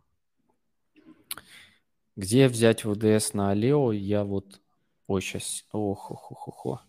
Где 2.16 2.48
взять 2.48 2.84
ВДС 2.84 3.32
на 3.32 3.50
Алео? 3.50 3.92
Я 3.92 4.24
вот... 4.24 4.60
Ой, 5.06 5.20
сейчас... 5.20 5.64
Ох, 5.72 6.10
ох, 6.10 6.32
ох, 6.32 6.48
ох, 6.48 6.66
ох. 6.66 6.87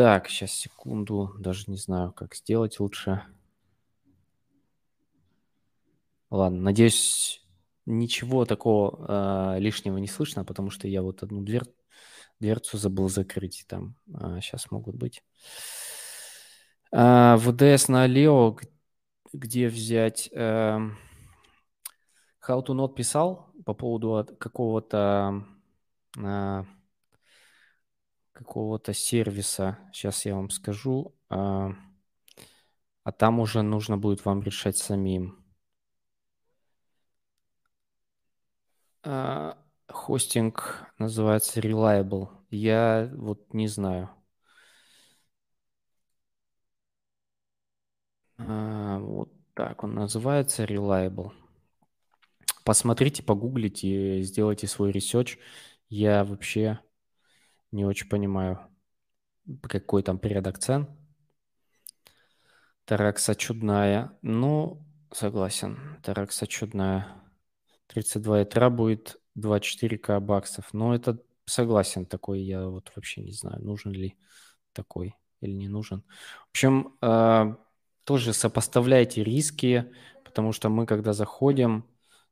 Так, 0.00 0.30
сейчас, 0.30 0.52
секунду. 0.52 1.34
Даже 1.38 1.64
не 1.66 1.76
знаю, 1.76 2.10
как 2.12 2.34
сделать 2.34 2.80
лучше. 2.80 3.22
Ладно, 6.30 6.58
надеюсь, 6.58 7.46
ничего 7.84 8.46
такого 8.46 9.56
э, 9.56 9.60
лишнего 9.60 9.98
не 9.98 10.06
слышно, 10.06 10.42
потому 10.42 10.70
что 10.70 10.88
я 10.88 11.02
вот 11.02 11.22
одну 11.22 11.42
дверь, 11.42 11.64
дверцу 12.38 12.78
забыл 12.78 13.10
закрыть. 13.10 13.66
Там 13.68 13.94
э, 14.06 14.12
а, 14.14 14.40
сейчас 14.40 14.70
могут 14.70 14.96
быть. 14.96 15.22
Э, 16.92 17.36
ВДС 17.36 17.88
на 17.88 18.04
Алео, 18.04 18.56
где 19.34 19.68
взять... 19.68 20.30
Э, 20.32 20.78
How 22.48 22.64
to 22.64 22.68
Not 22.68 22.94
писал 22.94 23.52
по 23.66 23.74
поводу 23.74 24.26
какого-то 24.38 25.44
э, 26.16 26.64
какого-то 28.32 28.92
сервиса. 28.94 29.78
Сейчас 29.92 30.24
я 30.26 30.34
вам 30.34 30.50
скажу. 30.50 31.14
Э, 31.30 31.70
а 33.04 33.12
там 33.12 33.40
уже 33.40 33.62
нужно 33.62 33.98
будет 33.98 34.24
вам 34.24 34.42
решать 34.42 34.76
самим. 34.76 35.36
А, 39.02 39.58
хостинг 39.88 40.86
называется 40.98 41.60
Reliable. 41.60 42.28
Я 42.50 43.10
вот 43.14 43.52
не 43.54 43.68
знаю. 43.68 44.10
А, 48.38 48.98
вот 48.98 49.32
так 49.54 49.82
он 49.84 49.94
называется 49.94 50.64
Reliable. 50.64 51.32
Посмотрите, 52.64 53.22
погуглите, 53.22 54.22
сделайте 54.22 54.66
свой 54.66 54.92
research. 54.92 55.38
Я 55.88 56.24
вообще 56.24 56.80
не 57.72 57.84
очень 57.84 58.08
понимаю, 58.08 58.60
какой 59.62 60.02
там 60.02 60.18
порядок 60.18 60.58
цен. 60.58 60.88
Taraxa 62.84 63.34
чудная. 63.34 64.18
Ну, 64.22 64.84
согласен, 65.12 65.78
Taraxa 66.02 66.46
чудная. 66.46 67.06
32 67.86 68.40
ятра 68.40 68.70
будет 68.70 69.20
24к 69.38 70.20
баксов. 70.20 70.72
Но 70.72 70.94
это 70.94 71.22
согласен 71.44 72.06
такой, 72.06 72.40
я 72.40 72.66
вот 72.66 72.92
вообще 72.94 73.22
не 73.22 73.32
знаю, 73.32 73.62
нужен 73.62 73.92
ли 73.92 74.16
такой 74.72 75.14
или 75.40 75.52
не 75.52 75.68
нужен. 75.68 76.04
В 76.46 76.50
общем, 76.50 76.96
э, 77.02 77.54
тоже 78.04 78.32
сопоставляйте 78.32 79.24
риски, 79.24 79.92
потому 80.24 80.52
что 80.52 80.68
мы, 80.68 80.86
когда 80.86 81.12
заходим 81.12 81.84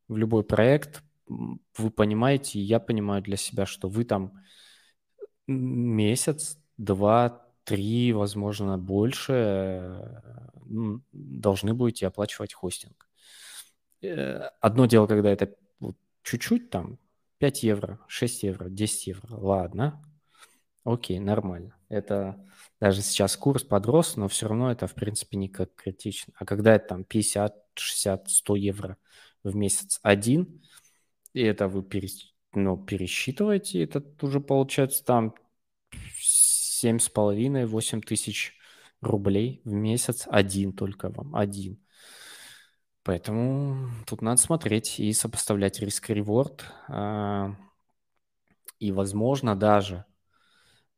в 0.09 0.17
любой 0.17 0.45
проект, 0.45 1.03
вы 1.27 1.91
понимаете, 1.91 2.59
и 2.59 2.63
я 2.63 2.81
понимаю 2.81 3.23
для 3.23 3.37
себя, 3.37 3.67
что 3.67 3.89
вы 3.89 4.05
там 4.05 4.41
месяц, 5.49 6.59
два, 6.77 7.45
три, 7.65 8.13
возможно, 8.13 8.79
больше 8.79 10.23
должны 11.13 11.75
будете 11.75 12.07
оплачивать 12.07 12.55
хостинг. 12.55 13.09
Э, 14.03 14.51
одно 14.61 14.87
дело, 14.87 15.07
когда 15.07 15.31
это 15.31 15.55
чуть-чуть 16.23 16.71
там, 16.71 16.99
5 17.39 17.63
евро, 17.63 18.01
6 18.07 18.43
евро, 18.43 18.69
10 18.69 19.07
евро, 19.07 19.35
ладно, 19.37 20.03
окей, 20.85 21.19
нормально. 21.19 21.77
Это 21.89 22.45
даже 22.81 23.03
сейчас 23.03 23.37
курс 23.37 23.65
подрос, 23.65 24.17
но 24.17 24.29
все 24.29 24.49
равно 24.49 24.71
это, 24.71 24.87
в 24.87 24.95
принципе, 24.95 25.37
не 25.37 25.49
как 25.49 25.75
критично. 25.75 26.35
А 26.37 26.45
когда 26.45 26.75
это 26.75 26.89
там 26.89 27.05
50, 27.05 27.55
60, 27.75 28.31
100 28.31 28.57
евро 28.57 28.97
в 29.43 29.55
месяц 29.57 29.99
один, 30.03 30.63
и 31.33 31.43
это 31.43 31.69
вы 31.69 31.83
перес, 31.83 32.35
ну, 32.55 32.77
пересчитываете, 32.77 33.85
это 33.85 34.03
уже 34.23 34.41
получается 34.41 35.05
там 35.05 35.35
7,5-8 36.83 38.01
тысяч 38.03 38.55
рублей 39.01 39.61
в 39.65 39.73
месяц 39.73 40.27
один 40.29 40.73
только 40.73 41.11
вам, 41.11 41.35
один. 41.35 41.81
Поэтому 43.03 43.91
тут 44.07 44.21
надо 44.21 44.41
смотреть 44.41 45.01
и 45.01 45.13
сопоставлять 45.13 45.81
риск-реворд. 45.81 46.67
А, 46.89 47.55
и, 48.79 48.93
возможно, 48.93 49.57
даже 49.57 50.05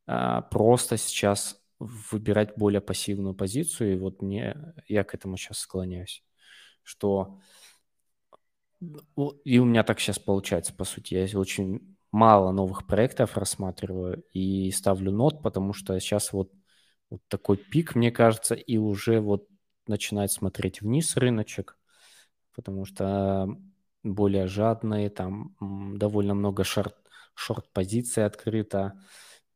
а, 0.06 0.42
просто 0.42 0.96
сейчас 0.96 1.62
выбирать 1.78 2.56
более 2.56 2.80
пассивную 2.80 3.34
позицию. 3.34 3.92
И 3.94 3.98
вот 3.98 4.22
мне, 4.22 4.74
я 4.88 5.04
к 5.04 5.14
этому 5.14 5.36
сейчас 5.36 5.58
склоняюсь, 5.58 6.24
что 6.82 7.38
и 9.44 9.58
у 9.58 9.64
меня 9.64 9.82
так 9.84 10.00
сейчас 10.00 10.18
получается, 10.18 10.74
по 10.74 10.84
сути. 10.84 11.14
Я 11.14 11.38
очень 11.38 11.96
мало 12.12 12.50
новых 12.52 12.86
проектов 12.86 13.36
рассматриваю 13.36 14.24
и 14.32 14.70
ставлю 14.70 15.12
нот, 15.12 15.42
потому 15.42 15.72
что 15.72 15.98
сейчас 16.00 16.32
вот, 16.32 16.50
вот 17.10 17.20
такой 17.28 17.56
пик, 17.56 17.94
мне 17.94 18.10
кажется, 18.10 18.54
и 18.54 18.76
уже 18.78 19.20
вот 19.20 19.46
начинает 19.86 20.32
смотреть 20.32 20.80
вниз 20.80 21.16
рыночек 21.16 21.76
потому 22.54 22.84
что 22.84 23.48
более 24.02 24.46
жадные, 24.46 25.10
там 25.10 25.54
довольно 25.98 26.34
много 26.34 26.64
шорт, 26.64 26.96
шорт-позиций 27.34 28.24
открыто, 28.24 29.00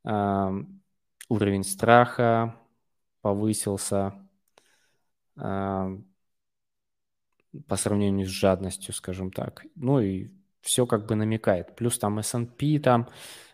уровень 0.04 1.64
страха 1.64 2.56
повысился 3.20 4.14
по 7.68 7.76
сравнению 7.76 8.26
с 8.26 8.30
жадностью, 8.30 8.94
скажем 8.94 9.30
так. 9.30 9.64
Ну 9.74 10.00
и 10.00 10.30
все 10.60 10.86
как 10.86 11.06
бы 11.06 11.14
намекает. 11.14 11.76
Плюс 11.76 11.98
там 11.98 12.18
S&P, 12.18 12.78
там 12.78 13.08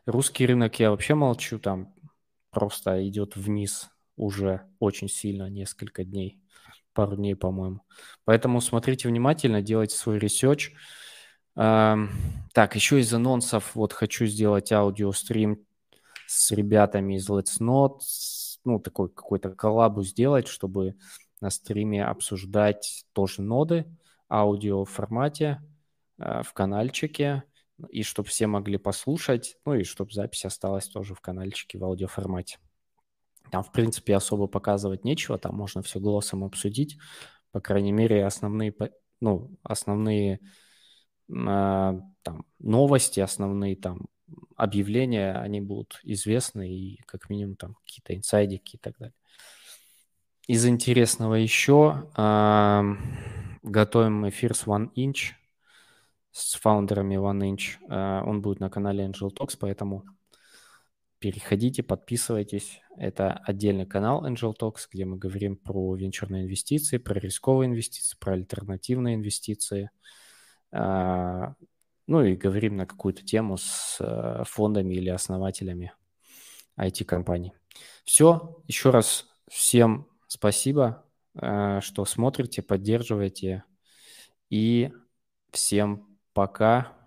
русский 0.06 0.46
рынок, 0.46 0.78
я 0.78 0.90
вообще 0.90 1.14
молчу, 1.14 1.58
там 1.58 1.94
просто 2.50 3.06
идет 3.08 3.36
вниз 3.36 3.90
уже 4.16 4.62
очень 4.78 5.08
сильно 5.08 5.48
несколько 5.48 6.04
дней 6.04 6.40
пару 6.92 7.16
дней, 7.16 7.36
по-моему. 7.36 7.82
Поэтому 8.24 8.60
смотрите 8.60 9.08
внимательно, 9.08 9.62
делайте 9.62 9.96
свой 9.96 10.18
research. 10.18 10.72
Так, 11.54 12.74
еще 12.74 13.00
из 13.00 13.14
анонсов, 13.14 13.74
вот 13.74 13.92
хочу 13.92 14.26
сделать 14.26 14.72
аудиострим 14.72 15.64
с 16.26 16.50
ребятами 16.50 17.14
из 17.14 17.28
Let's 17.30 17.60
Node, 17.60 18.00
ну, 18.64 18.80
такой 18.80 19.08
какой-то 19.08 19.50
коллабу 19.50 20.02
сделать, 20.02 20.48
чтобы 20.48 20.96
на 21.40 21.50
стриме 21.50 22.04
обсуждать 22.04 23.04
тоже 23.12 23.42
ноды 23.42 23.86
аудио 24.30 24.84
формате 24.84 25.60
э, 26.18 26.42
в 26.42 26.52
каналчике, 26.52 27.44
и 27.88 28.02
чтобы 28.02 28.28
все 28.28 28.46
могли 28.46 28.78
послушать, 28.78 29.56
ну 29.64 29.74
и 29.74 29.84
чтобы 29.84 30.12
запись 30.12 30.44
осталась 30.44 30.86
тоже 30.86 31.14
в 31.14 31.20
каналчике 31.20 31.78
в 31.78 31.84
аудиоформате. 31.84 32.58
Там, 33.50 33.64
в 33.64 33.72
принципе, 33.72 34.14
особо 34.14 34.46
показывать 34.46 35.04
нечего, 35.04 35.38
там 35.38 35.56
можно 35.56 35.82
все 35.82 35.98
голосом 35.98 36.44
обсудить. 36.44 36.98
По 37.52 37.60
крайней 37.60 37.92
мере, 37.92 38.24
основные, 38.24 38.74
ну, 39.20 39.56
основные 39.62 40.40
э, 41.28 42.00
там, 42.22 42.44
новости, 42.58 43.20
основные 43.20 43.76
там 43.76 44.06
объявления, 44.56 45.32
они 45.32 45.60
будут 45.60 45.98
известны 46.04 46.70
и 46.72 47.00
как 47.06 47.28
минимум 47.28 47.56
там 47.56 47.74
какие-то 47.84 48.14
инсайдики 48.14 48.76
и 48.76 48.78
так 48.78 48.96
далее. 48.98 49.14
Из 50.50 50.66
интересного 50.66 51.34
еще 51.34 52.08
э, 52.16 52.82
готовим 53.62 54.28
эфир 54.28 54.56
с 54.56 54.66
One 54.66 54.92
Inch, 54.96 55.34
с 56.32 56.54
фаундерами 56.54 57.14
One 57.14 57.54
Inch. 57.54 57.76
Э, 57.88 58.24
он 58.28 58.42
будет 58.42 58.58
на 58.58 58.68
канале 58.68 59.06
Angel 59.06 59.30
Talks, 59.32 59.56
поэтому 59.60 60.06
переходите, 61.20 61.84
подписывайтесь. 61.84 62.80
Это 62.96 63.34
отдельный 63.44 63.86
канал 63.86 64.26
Angel 64.26 64.52
Talks, 64.60 64.88
где 64.90 65.04
мы 65.04 65.18
говорим 65.18 65.54
про 65.54 65.94
венчурные 65.94 66.42
инвестиции, 66.42 66.98
про 66.98 67.20
рисковые 67.20 67.68
инвестиции, 67.68 68.16
про 68.18 68.32
альтернативные 68.32 69.14
инвестиции. 69.14 69.92
А, 70.72 71.54
ну 72.08 72.24
и 72.24 72.34
говорим 72.34 72.74
на 72.74 72.86
какую-то 72.86 73.24
тему 73.24 73.56
с 73.56 73.98
э, 74.00 74.42
фондами 74.46 74.94
или 74.94 75.10
основателями 75.10 75.92
IT-компаний. 76.76 77.52
Все. 78.04 78.60
Еще 78.66 78.90
раз 78.90 79.28
всем 79.48 80.09
спасибо, 80.30 81.04
э, 81.34 81.80
что 81.82 82.04
смотрите, 82.04 82.62
поддерживаете. 82.62 83.64
И 84.50 84.92
всем 85.52 86.18
пока. 86.34 86.99